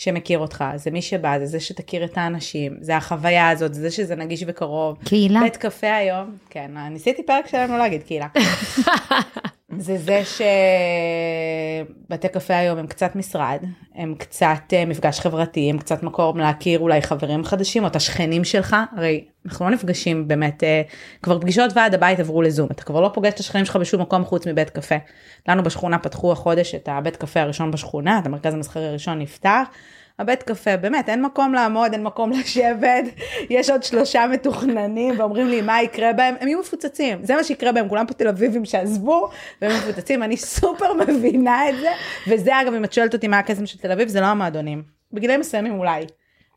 שמכיר 0.00 0.38
אותך, 0.38 0.64
זה 0.76 0.90
מי 0.90 1.02
שבא, 1.02 1.38
זה 1.38 1.46
זה 1.46 1.60
שתכיר 1.60 2.04
את 2.04 2.18
האנשים, 2.18 2.76
זה 2.80 2.96
החוויה 2.96 3.48
הזאת, 3.48 3.74
זה 3.74 3.80
זה 3.80 3.90
שזה 3.90 4.16
נגיש 4.16 4.44
וקרוב. 4.46 4.98
קהילה. 5.04 5.40
בית 5.40 5.56
קפה 5.56 5.94
היום, 5.94 6.36
כן, 6.50 6.70
ניסיתי 6.90 7.22
פרק 7.22 7.46
שלנו 7.46 7.78
להגיד 7.78 8.02
קהילה. 8.02 8.26
זה 9.78 9.98
זה 9.98 10.22
שבתי 12.08 12.28
קפה 12.28 12.56
היום 12.56 12.78
הם 12.78 12.86
קצת 12.86 13.16
משרד, 13.16 13.64
הם 13.94 14.14
קצת 14.18 14.62
אה, 14.72 14.84
מפגש 14.84 15.20
חברתי, 15.20 15.70
הם 15.70 15.78
קצת 15.78 16.02
מקום 16.02 16.38
להכיר 16.38 16.78
אולי 16.78 17.02
חברים 17.02 17.44
חדשים 17.44 17.82
או 17.82 17.88
את 17.88 17.96
השכנים 17.96 18.44
שלך, 18.44 18.76
הרי 18.96 19.24
אנחנו 19.46 19.64
לא 19.64 19.70
נפגשים 19.70 20.28
באמת, 20.28 20.64
אה, 20.64 20.82
כבר 21.22 21.40
פגישות 21.40 21.72
ועד 21.76 21.94
הבית 21.94 22.20
עברו 22.20 22.42
לזום, 22.42 22.68
אתה 22.70 22.82
כבר 22.82 23.00
לא 23.00 23.10
פוגש 23.14 23.32
את 23.32 23.38
השכנים 23.38 23.64
שלך 23.64 23.76
בשום 23.76 24.00
מקום 24.00 24.24
חוץ 24.24 24.46
מבית 24.46 24.70
קפה. 24.70 24.96
לנו 25.48 25.62
בשכונה 25.62 25.98
פתחו 25.98 26.32
החודש 26.32 26.74
את 26.74 26.88
הבית 26.92 27.16
קפה 27.16 27.40
הראשון 27.40 27.70
בשכונה, 27.70 28.18
את 28.18 28.26
המרכז 28.26 28.54
המסחרי 28.54 28.88
הראשון 28.88 29.18
נפתח. 29.18 29.68
הבית 30.20 30.42
קפה, 30.42 30.76
באמת, 30.76 31.08
אין 31.08 31.22
מקום 31.22 31.54
לעמוד, 31.54 31.92
אין 31.92 32.02
מקום 32.02 32.30
לשבת, 32.30 33.04
יש 33.50 33.70
עוד 33.70 33.82
שלושה 33.82 34.26
מתוכננים 34.26 35.14
ואומרים 35.18 35.48
לי 35.48 35.60
מה 35.60 35.82
יקרה 35.82 36.12
בהם, 36.12 36.34
הם 36.40 36.48
יהיו 36.48 36.60
מפוצצים, 36.60 37.18
זה 37.22 37.36
מה 37.36 37.44
שיקרה 37.44 37.72
בהם, 37.72 37.88
כולם 37.88 38.06
פה 38.06 38.14
תל 38.14 38.28
אביבים 38.28 38.64
שעזבו, 38.64 39.28
והם 39.62 39.72
מפוצצים, 39.72 40.22
אני 40.22 40.36
סופר 40.36 40.92
מבינה 41.08 41.68
את 41.68 41.74
זה, 41.80 41.88
וזה 42.28 42.60
אגב, 42.60 42.74
אם 42.74 42.84
את 42.84 42.92
שואלת 42.92 43.14
אותי 43.14 43.28
מה 43.28 43.38
הקסם 43.38 43.66
של 43.66 43.78
תל 43.78 43.92
אביב, 43.92 44.08
זה 44.08 44.20
לא 44.20 44.26
המועדונים, 44.26 44.82
בגילאים 45.12 45.40
מסוימים 45.40 45.78
אולי, 45.78 46.06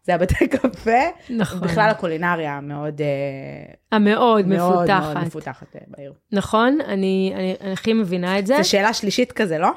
זה 0.04 0.15
הבתי 0.15 0.47
קפה, 0.47 1.02
נכון. 1.30 1.62
בכלל 1.62 1.89
הקולינריה 1.89 2.54
המאוד 2.54 3.02
אה, 3.02 3.73
המאוד 3.91 4.47
מאוד 4.47 4.58
מאוד 4.58 4.84
מפותחת. 4.84 5.26
מפותחת 5.26 5.76
אה, 5.76 5.82
בעיר. 5.88 6.13
נכון, 6.32 6.80
אני, 6.88 7.32
אני, 7.36 7.56
אני 7.62 7.73
הכי 7.73 7.93
מבינה 7.93 8.39
את 8.39 8.47
זה. 8.47 8.58
זו 8.58 8.69
שאלה 8.69 8.93
שלישית 8.93 9.32
כזה, 9.32 9.58
לא? 9.58 9.69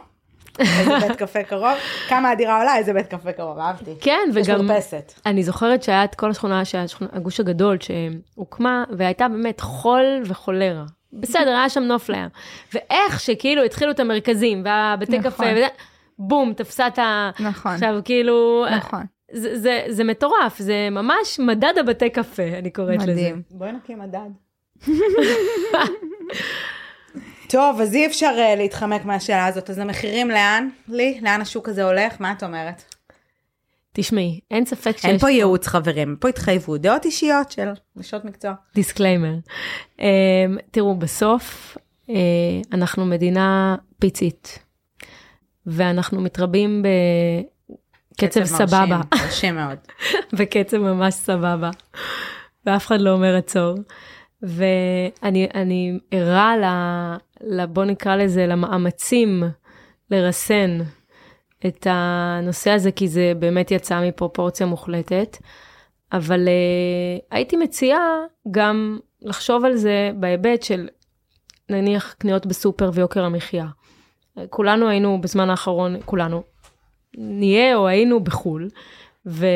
איזה 0.61 0.99
בית 1.09 1.17
קפה 1.17 1.43
קרוב? 1.43 1.75
כמה 2.09 2.31
הדירה 2.31 2.59
עולה? 2.59 2.77
איזה 2.77 2.93
בית 2.93 3.07
קפה 3.07 3.33
קרוב? 3.33 3.59
אהבתי. 3.59 3.91
כן, 4.01 4.19
יש 4.31 4.49
וגם 4.49 4.67
מרפסת. 4.67 5.13
אני 5.27 5.43
זוכרת 5.43 5.83
שהיה 5.83 6.05
את 6.05 6.15
כל 6.15 6.31
השכונה, 6.31 6.63
הגוש 7.13 7.41
הגדול 7.41 7.77
שהוקמה, 7.81 8.85
והייתה 8.91 9.29
באמת 9.29 9.61
חול 9.61 10.23
וחולרה. 10.25 10.85
בסדר, 11.13 11.51
היה 11.51 11.69
שם 11.69 11.83
נוף 11.83 12.09
לים. 12.09 12.29
ואיך 12.75 13.21
שכאילו 13.21 13.63
התחילו 13.63 13.91
את 13.91 14.01
המרכזים, 14.01 14.63
והבתי 14.65 15.19
נכון. 15.19 15.31
קפה, 15.31 15.45
וזה, 15.53 15.67
בום, 16.19 16.53
תפסה 16.53 16.87
את 16.87 16.99
ה... 16.99 17.31
נכון. 17.41 17.73
עכשיו, 17.73 17.99
כאילו, 18.05 18.65
נכון. 18.77 19.03
זה, 19.33 19.59
זה, 19.59 19.85
זה 19.89 20.05
מטורף, 20.05 20.59
זה 20.59 20.89
ממש 20.91 21.39
מדד 21.39 21.75
הבתי 21.81 22.11
קפה, 22.11 22.43
אני 22.59 22.71
קוראת 22.71 23.03
לזה. 23.03 23.13
מדהים. 23.13 23.43
בואי 23.51 23.73
נקים 23.73 23.99
מדד. 23.99 24.31
טוב, 27.49 27.81
אז 27.81 27.95
אי 27.95 28.07
אפשר 28.07 28.35
אה, 28.37 28.59
להתחמק 28.59 29.05
מהשאלה 29.05 29.47
הזאת, 29.47 29.71
אז 29.71 29.79
המחירים 29.79 30.31
לאן? 30.31 30.69
לי? 30.89 31.21
לאן 31.23 31.41
השוק 31.41 31.69
הזה 31.69 31.85
הולך? 31.85 32.21
מה 32.21 32.33
את 32.33 32.43
אומרת? 32.43 32.83
תשמעי, 33.93 34.41
אין 34.51 34.65
ספק 34.65 34.97
שיש 34.97 35.05
אין 35.05 35.19
פה 35.19 35.31
ייעוץ 35.31 35.67
חברים, 35.67 36.17
פה 36.21 36.29
התחייבות, 36.29 36.81
דעות 36.81 37.05
אישיות 37.05 37.51
של 37.51 37.69
נשות 37.97 38.25
מקצוע. 38.25 38.53
disclaimer. 38.75 39.35
אמ, 39.99 40.03
תראו, 40.71 40.95
בסוף 40.95 41.77
אה, 42.07 42.13
אנחנו 42.73 43.07
מדינה 43.07 43.77
פיצית, 43.99 44.59
ואנחנו 45.67 46.21
מתרבים 46.21 46.83
בקצב 48.13 48.45
סבבה, 48.45 48.87
מרשים, 48.87 49.01
מרשים 49.25 49.55
מאוד. 49.55 49.79
בקצב 50.33 50.77
ממש 50.77 51.15
סבבה, 51.15 51.71
ואף 52.67 52.87
אחד 52.87 53.01
לא 53.01 53.11
אומר 53.11 53.37
עצור. 53.37 53.75
ואני 54.43 55.49
אני 55.55 55.99
ערה. 56.11 57.17
בוא 57.69 57.85
נקרא 57.85 58.17
לזה, 58.17 58.47
למאמצים 58.47 59.43
לרסן 60.11 60.79
את 61.67 61.87
הנושא 61.91 62.71
הזה, 62.71 62.93
כי 62.93 63.09
זה 63.09 63.33
באמת 63.39 63.71
יצא 63.71 64.01
מפרופורציה 64.01 64.67
מוחלטת. 64.67 65.37
אבל 66.13 66.49
uh, 66.49 67.27
הייתי 67.31 67.57
מציעה 67.57 68.21
גם 68.51 68.99
לחשוב 69.23 69.65
על 69.65 69.77
זה 69.77 70.11
בהיבט 70.15 70.63
של 70.63 70.89
נניח 71.71 72.15
קניות 72.19 72.47
בסופר 72.47 72.91
ויוקר 72.95 73.25
המחיה. 73.25 73.67
כולנו 74.51 74.89
היינו 74.89 75.21
בזמן 75.21 75.51
האחרון, 75.51 75.97
כולנו, 76.05 76.43
נהיה 77.17 77.77
או 77.77 77.89
היינו 77.89 78.25
בחו"ל, 78.25 78.69
ו... 79.27 79.47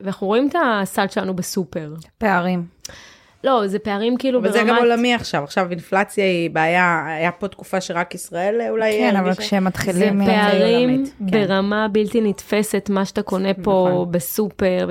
ואנחנו 0.00 0.26
רואים 0.26 0.48
את 0.48 0.54
הסל 0.64 1.08
שלנו 1.08 1.36
בסופר. 1.36 1.94
פערים. 2.18 2.66
לא, 3.46 3.66
זה 3.66 3.78
פערים 3.78 4.16
כאילו 4.16 4.38
אבל 4.38 4.48
ברמת... 4.48 4.66
זה 4.66 4.68
גם 4.68 4.76
עולמי 4.76 5.14
עכשיו, 5.14 5.44
עכשיו 5.44 5.70
אינפלציה 5.70 6.24
היא 6.24 6.50
בעיה, 6.50 7.04
היה 7.06 7.32
פה 7.32 7.48
תקופה 7.48 7.80
שרק 7.80 8.14
ישראל 8.14 8.60
אולי... 8.70 8.92
כן, 8.98 9.16
אבל 9.16 9.34
כשהם 9.34 9.62
זה 9.62 9.68
מתחילים... 9.68 10.26
פער- 10.26 10.50
פערים 10.50 11.04
כן. 11.30 11.46
ברמה 11.48 11.88
בלתי 11.92 12.20
נתפסת, 12.20 12.90
מה 12.92 13.04
שאתה 13.04 13.22
קונה 13.22 13.54
פה 13.54 13.88
נכון. 13.92 14.12
בסופר. 14.12 14.88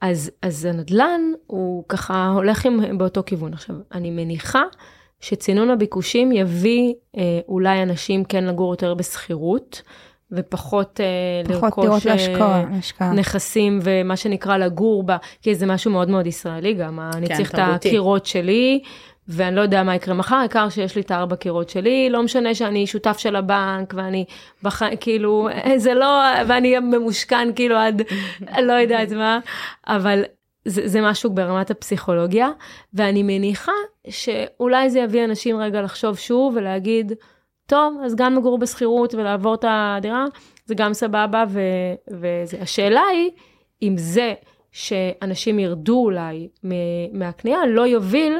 אז, 0.00 0.30
אז 0.42 0.64
הנדל"ן 0.64 1.20
הוא 1.46 1.84
ככה 1.88 2.32
הולך 2.34 2.66
עם, 2.66 2.98
באותו 2.98 3.22
כיוון. 3.26 3.52
עכשיו, 3.52 3.76
אני 3.94 4.10
מניחה 4.10 4.62
שצינון 5.20 5.70
הביקושים 5.70 6.32
יביא 6.32 6.94
אה, 7.16 7.22
אולי 7.48 7.82
אנשים 7.82 8.24
כן 8.24 8.44
לגור 8.44 8.72
יותר 8.72 8.94
בשכירות, 8.94 9.82
ופחות 10.32 11.00
אה, 11.00 11.60
פחות 11.60 11.84
לרכוש 11.84 12.06
אה. 12.06 12.14
להשקעה. 12.70 13.12
נכסים 13.12 13.78
ומה 13.82 14.16
שנקרא 14.16 14.56
לגור 14.56 15.02
בה, 15.02 15.16
כי 15.42 15.54
זה 15.54 15.66
משהו 15.66 15.90
מאוד 15.90 16.10
מאוד 16.10 16.26
ישראלי 16.26 16.74
גם, 16.74 17.00
אני 17.00 17.28
כן, 17.28 17.36
צריך 17.36 17.50
את 17.50 17.54
תרבותי. 17.54 17.88
הקירות 17.88 18.26
שלי, 18.26 18.82
ואני 19.28 19.56
לא 19.56 19.60
יודע 19.60 19.82
מה 19.82 19.94
יקרה 19.94 20.14
מחר, 20.14 20.36
העיקר 20.36 20.68
שיש 20.68 20.96
לי 20.96 21.02
את 21.02 21.10
הארבע 21.10 21.36
קירות 21.36 21.68
שלי, 21.68 22.10
לא 22.10 22.22
משנה 22.22 22.54
שאני 22.54 22.86
שותף 22.86 23.18
של 23.18 23.36
הבנק, 23.36 23.94
ואני 23.96 24.24
בח... 24.62 24.82
כאילו, 25.00 25.48
זה 25.76 25.94
לא, 25.94 26.22
ואני 26.46 26.78
ממושכן 26.78 27.48
כאילו 27.54 27.76
עד, 27.76 28.02
לא 28.62 28.72
יודעת 28.72 29.12
מה, 29.12 29.38
אבל 29.86 30.22
זה, 30.64 30.88
זה 30.88 31.00
משהו 31.00 31.30
ברמת 31.30 31.70
הפסיכולוגיה, 31.70 32.48
ואני 32.94 33.22
מניחה 33.22 33.72
שאולי 34.08 34.90
זה 34.90 34.98
יביא 34.98 35.24
אנשים 35.24 35.60
רגע 35.60 35.82
לחשוב 35.82 36.18
שוב 36.18 36.56
ולהגיד, 36.56 37.12
טוב, 37.66 38.00
אז 38.04 38.14
גם 38.14 38.36
לגור 38.36 38.58
בשכירות 38.58 39.14
ולעבור 39.14 39.54
את 39.54 39.64
הדירה, 39.68 40.24
זה 40.66 40.74
גם 40.74 40.94
סבבה, 40.94 41.44
ו, 41.48 41.60
וזה. 42.10 42.56
השאלה 42.60 43.00
היא, 43.12 43.30
אם 43.82 43.94
זה 43.98 44.34
שאנשים 44.72 45.58
ירדו 45.58 46.04
אולי 46.04 46.48
מהקנייה, 47.12 47.58
לא 47.66 47.86
יוביל 47.86 48.38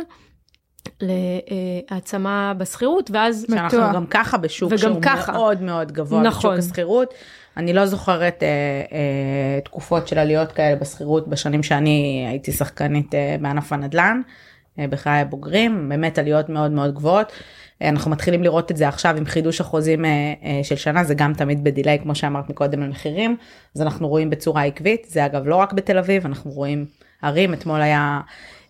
להעצמה 1.01 2.53
בשכירות, 2.59 3.11
ואז 3.11 3.47
שאנחנו 3.51 3.79
בטוח. 3.79 3.95
גם 3.95 4.07
ככה 4.07 4.39
בשוק 4.39 4.69
וגם 4.69 4.79
שהוא 4.79 5.03
ככה. 5.03 5.33
מאוד 5.33 5.63
מאוד 5.63 5.93
גבוה, 5.93 6.23
נכון. 6.23 6.57
בשוק 6.57 6.65
השכירות. 6.65 7.15
אני 7.57 7.73
לא 7.73 7.87
זוכרת 7.87 8.43
אה, 8.43 8.49
אה, 8.93 9.61
תקופות 9.61 10.09
של 10.09 10.19
עליות 10.19 10.53
כאלה 10.53 10.77
בשכירות 10.77 11.29
בשנים 11.29 11.63
שאני 11.63 12.27
הייתי 12.29 12.53
שחקנית 12.53 13.15
אה, 13.15 13.37
בענף 13.41 13.73
הנדל"ן, 13.73 14.21
אה, 14.79 14.87
בחיי 14.87 15.21
הבוגרים, 15.21 15.89
באמת 15.89 16.19
עליות 16.19 16.49
מאוד 16.49 16.71
מאוד 16.71 16.95
גבוהות. 16.95 17.33
אנחנו 17.81 18.11
מתחילים 18.11 18.43
לראות 18.43 18.71
את 18.71 18.77
זה 18.77 18.89
עכשיו 18.89 19.17
עם 19.17 19.25
חידוש 19.25 19.61
החוזים 19.61 20.05
אה, 20.05 20.11
אה, 20.45 20.61
של 20.63 20.77
שנה, 20.77 21.05
זה 21.05 21.15
גם 21.15 21.35
תמיד 21.35 21.65
בדיליי, 21.65 21.99
כמו 21.99 22.15
שאמרת 22.15 22.51
מקודם, 22.51 22.81
למחירים, 22.81 23.37
אז 23.75 23.83
אנחנו 23.83 24.09
רואים 24.09 24.31
בצורה 24.31 24.65
עקבית, 24.65 25.07
זה 25.11 25.27
אגב 25.27 25.47
לא 25.47 25.57
רק 25.57 25.73
בתל 25.73 25.99
אביב, 25.99 26.27
אנחנו 26.27 26.51
רואים 26.51 26.87
ערים, 27.23 27.55
אתמול 27.55 27.83
היה, 27.83 28.21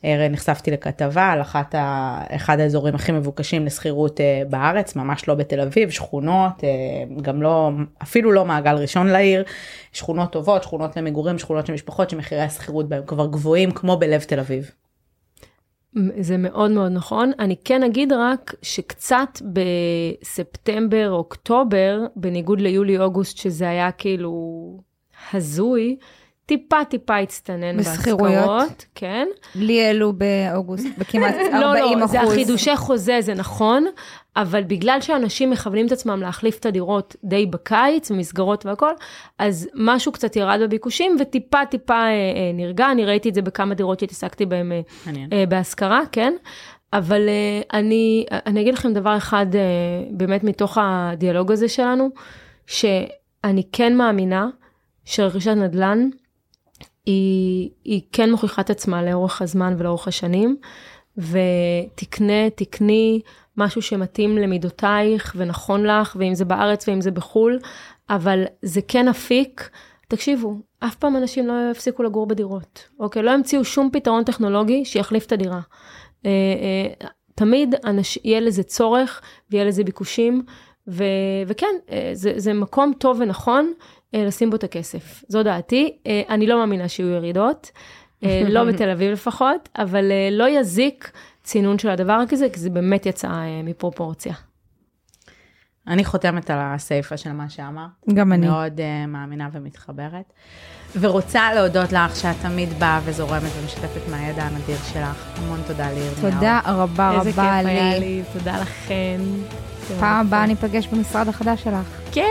אה, 0.05 0.28
נחשפתי 0.30 0.70
לכתבה 0.70 1.24
על 1.24 1.40
אחת 1.40 1.74
ה, 1.74 2.18
אחד 2.28 2.61
האזורים 2.61 2.94
הכי 2.94 3.12
מבוקשים 3.12 3.66
לשכירות 3.66 4.20
בארץ, 4.50 4.96
ממש 4.96 5.28
לא 5.28 5.34
בתל 5.34 5.61
אביב, 5.61 5.90
שכונות, 5.90 6.64
גם 7.22 7.42
לא, 7.42 7.70
אפילו 8.03 8.32
לא 8.32 8.44
מעגל 8.44 8.74
ראשון 8.74 9.07
לעיר, 9.07 9.44
שכונות 9.92 10.32
טובות, 10.32 10.62
שכונות 10.62 10.96
למגורים, 10.96 11.38
שכונות 11.38 11.66
של 11.66 11.72
משפחות 11.72 12.11
שמחירי 12.11 12.40
השכירות 12.40 12.88
בהם 12.88 13.03
כבר 13.07 13.26
גבוהים 13.26 13.70
כמו 13.70 13.96
בלב 13.96 14.20
תל 14.22 14.40
אביב. 14.40 14.82
זה 16.20 16.36
מאוד 16.36 16.70
מאוד 16.70 16.93
נכון. 16.93 17.32
אני 17.38 17.57
כן 17.64 17.82
אגיד 17.82 18.12
רק 18.12 18.55
שקצת 18.62 19.43
בספטמבר, 19.53 21.11
אוקטובר, 21.11 22.01
בניגוד 22.16 22.61
ליולי-אוגוסט, 22.61 23.36
שזה 23.36 23.68
היה 23.68 23.93
כאילו 23.93 24.32
הזוי, 25.32 25.97
טיפה 26.53 26.84
טיפה 26.84 27.16
הצטנן? 27.16 27.76
בהשכרות, 27.76 28.86
כן. 28.94 29.28
לי 29.55 29.84
העלו 29.84 30.12
באוגוסט 30.12 30.86
בכמעט 30.98 31.34
40 31.34 31.53
לא, 31.61 31.74
לא, 31.74 32.05
אחוז. 32.05 32.11
זה 32.11 32.20
החידושי 32.20 32.76
חוזה, 32.76 33.18
זה 33.20 33.34
נכון, 33.34 33.86
אבל 34.36 34.62
בגלל 34.62 35.00
שאנשים 35.00 35.50
מכוונים 35.50 35.86
את 35.86 35.92
עצמם 35.92 36.20
להחליף 36.20 36.59
את 36.59 36.66
הדירות 36.66 37.16
די 37.24 37.46
בקיץ, 37.46 38.11
מסגרות 38.11 38.66
והכל, 38.66 38.92
אז 39.38 39.68
משהו 39.74 40.12
קצת 40.12 40.36
ירד 40.36 40.61
בביקושים 40.62 41.16
וטיפה 41.20 41.66
טיפה 41.66 41.94
אה, 41.94 42.09
אה, 42.09 42.50
נרגע, 42.55 42.90
אני 42.90 43.05
ראיתי 43.05 43.28
את 43.28 43.34
זה 43.34 43.42
בכמה 43.42 43.74
דירות 43.74 44.00
שהתעסקתי 44.00 44.46
בהן 44.46 44.72
אה. 44.72 44.80
אה, 45.32 45.44
בהשכרה, 45.46 46.00
כן? 46.12 46.32
אבל 46.92 47.28
אה, 47.28 47.78
אני, 47.78 48.26
אני 48.46 48.61
אגיד 48.61 48.74
לכם 48.74 48.92
דבר 48.92 49.16
אחד, 49.16 49.46
אה, 49.55 49.61
באמת 50.11 50.44
מתוך 50.44 50.78
הדיאלוג 50.80 51.53
הזה 51.53 51.68
שלנו, 51.68 52.09
שאני 52.66 53.62
כן 53.72 53.96
מאמינה 53.96 54.48
שרכישת 55.05 55.50
נדל"ן 55.50 56.09
היא, 57.07 57.70
היא 57.84 58.00
כן 58.12 58.30
מוכיחה 58.30 58.62
את 58.62 58.70
עצמה 58.70 59.03
לאורך 59.03 59.42
הזמן 59.42 59.74
ולאורך 59.78 60.09
השנים, 60.09 60.57
ותקנה, 61.18 62.50
תקני 62.55 63.20
משהו 63.57 63.82
שמתאים 63.82 64.38
למידותייך 64.38 65.34
ונכון 65.38 65.86
לך, 65.86 66.16
ואם 66.18 66.34
זה 66.34 66.44
בארץ 66.44 66.88
ואם 66.88 67.00
זה 67.00 67.11
בחו"ל, 67.11 67.59
אבל 68.11 68.44
זה 68.62 68.80
כן 68.88 69.09
אפיק. 69.09 69.70
תקשיבו, 70.09 70.55
אף 70.78 70.94
פעם 70.94 71.16
אנשים 71.16 71.46
לא 71.46 71.53
יפסיקו 71.70 72.03
לגור 72.03 72.26
בדירות, 72.26 72.88
אוקיי? 73.00 73.22
לא 73.22 73.30
המציאו 73.30 73.64
שום 73.64 73.90
פתרון 73.92 74.24
טכנולוגי 74.24 74.84
שיחליף 74.84 75.26
את 75.26 75.32
הדירה. 75.32 75.61
אה, 76.26 76.30
אה, 76.30 77.09
תמיד 77.34 77.74
אנש, 77.84 78.18
יהיה 78.24 78.40
לזה 78.40 78.62
צורך 78.62 79.20
ויהיה 79.50 79.64
לזה 79.64 79.84
ביקושים, 79.84 80.42
ו, 80.88 81.05
וכן, 81.46 81.74
אה, 81.90 82.11
זה, 82.12 82.32
זה 82.36 82.53
מקום 82.53 82.92
טוב 82.98 83.16
ונכון 83.20 83.72
לשים 84.15 84.51
בו 84.51 84.57
את 84.57 84.65
הכסף. 84.65 85.25
זו 85.29 85.43
דעתי. 85.43 85.97
אה, 86.07 86.23
אני 86.29 86.47
לא 86.47 86.59
מאמינה 86.59 86.89
שיהיו 86.89 87.09
ירידות, 87.09 87.71
אה, 88.25 88.43
לא 88.49 88.65
בתל 88.69 88.91
אביב 88.91 89.13
לפחות, 89.13 89.69
אבל 89.79 90.13
אה, 90.13 90.29
לא 90.31 90.49
יזיק 90.49 91.13
צינון 91.43 91.79
של 91.79 91.89
הדבר 91.91 92.23
הזה, 92.31 92.47
כי 92.53 92.61
זה 92.61 92.71
באמת 92.71 93.07
יצא 93.07 93.29
אה, 93.29 93.61
מפרופורציה. 93.65 94.35
אני 95.89 96.05
חותמת 96.05 96.51
על 96.51 96.59
הסיפה 96.61 97.17
של 97.17 97.33
מה 97.33 97.51
שאמרת. 97.51 97.91
גם 98.15 98.33
אני. 98.33 98.47
מאוד 98.47 98.81
uh, 98.81 99.07
מאמינה 99.09 99.49
ומתחברת. 99.53 100.33
ורוצה 101.01 101.55
להודות 101.55 101.93
לך 101.93 102.17
שאת 102.17 102.37
תמיד 102.43 102.69
באה 102.79 103.01
וזורמת 103.05 103.51
ומשתפת 103.61 104.11
מהידע 104.11 104.43
הנדיר 104.43 104.77
שלך. 104.93 105.39
המון 105.39 105.61
תודה 105.67 105.93
לירמיהו. 105.93 106.31
תודה 106.31 106.61
רבה 106.65 107.13
איזה 107.19 107.31
כיף 107.31 107.39
רבה 107.39 107.57
היה 107.57 107.99
לי. 107.99 108.01
לי, 108.01 108.23
תודה 108.33 108.61
לכן. 108.61 109.21
פעם 110.01 110.26
הבאה 110.26 110.47
ניפגש 110.47 110.86
במשרד 110.86 111.28
החדש 111.28 111.62
שלך. 111.64 111.74
כן, 112.12 112.22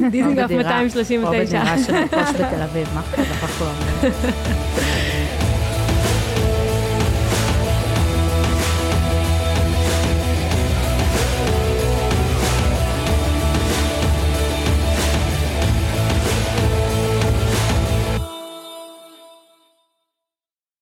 דיזינגוף 0.10 0.44
בדירה- 0.44 0.80
או 0.80 0.84
239. 0.84 1.30
בדירה 1.30 1.78
של 1.86 1.94
רכוש 1.96 2.34
בתל 2.34 2.62
אביב, 2.62 2.88
מה 2.94 3.02
כזה, 3.12 3.24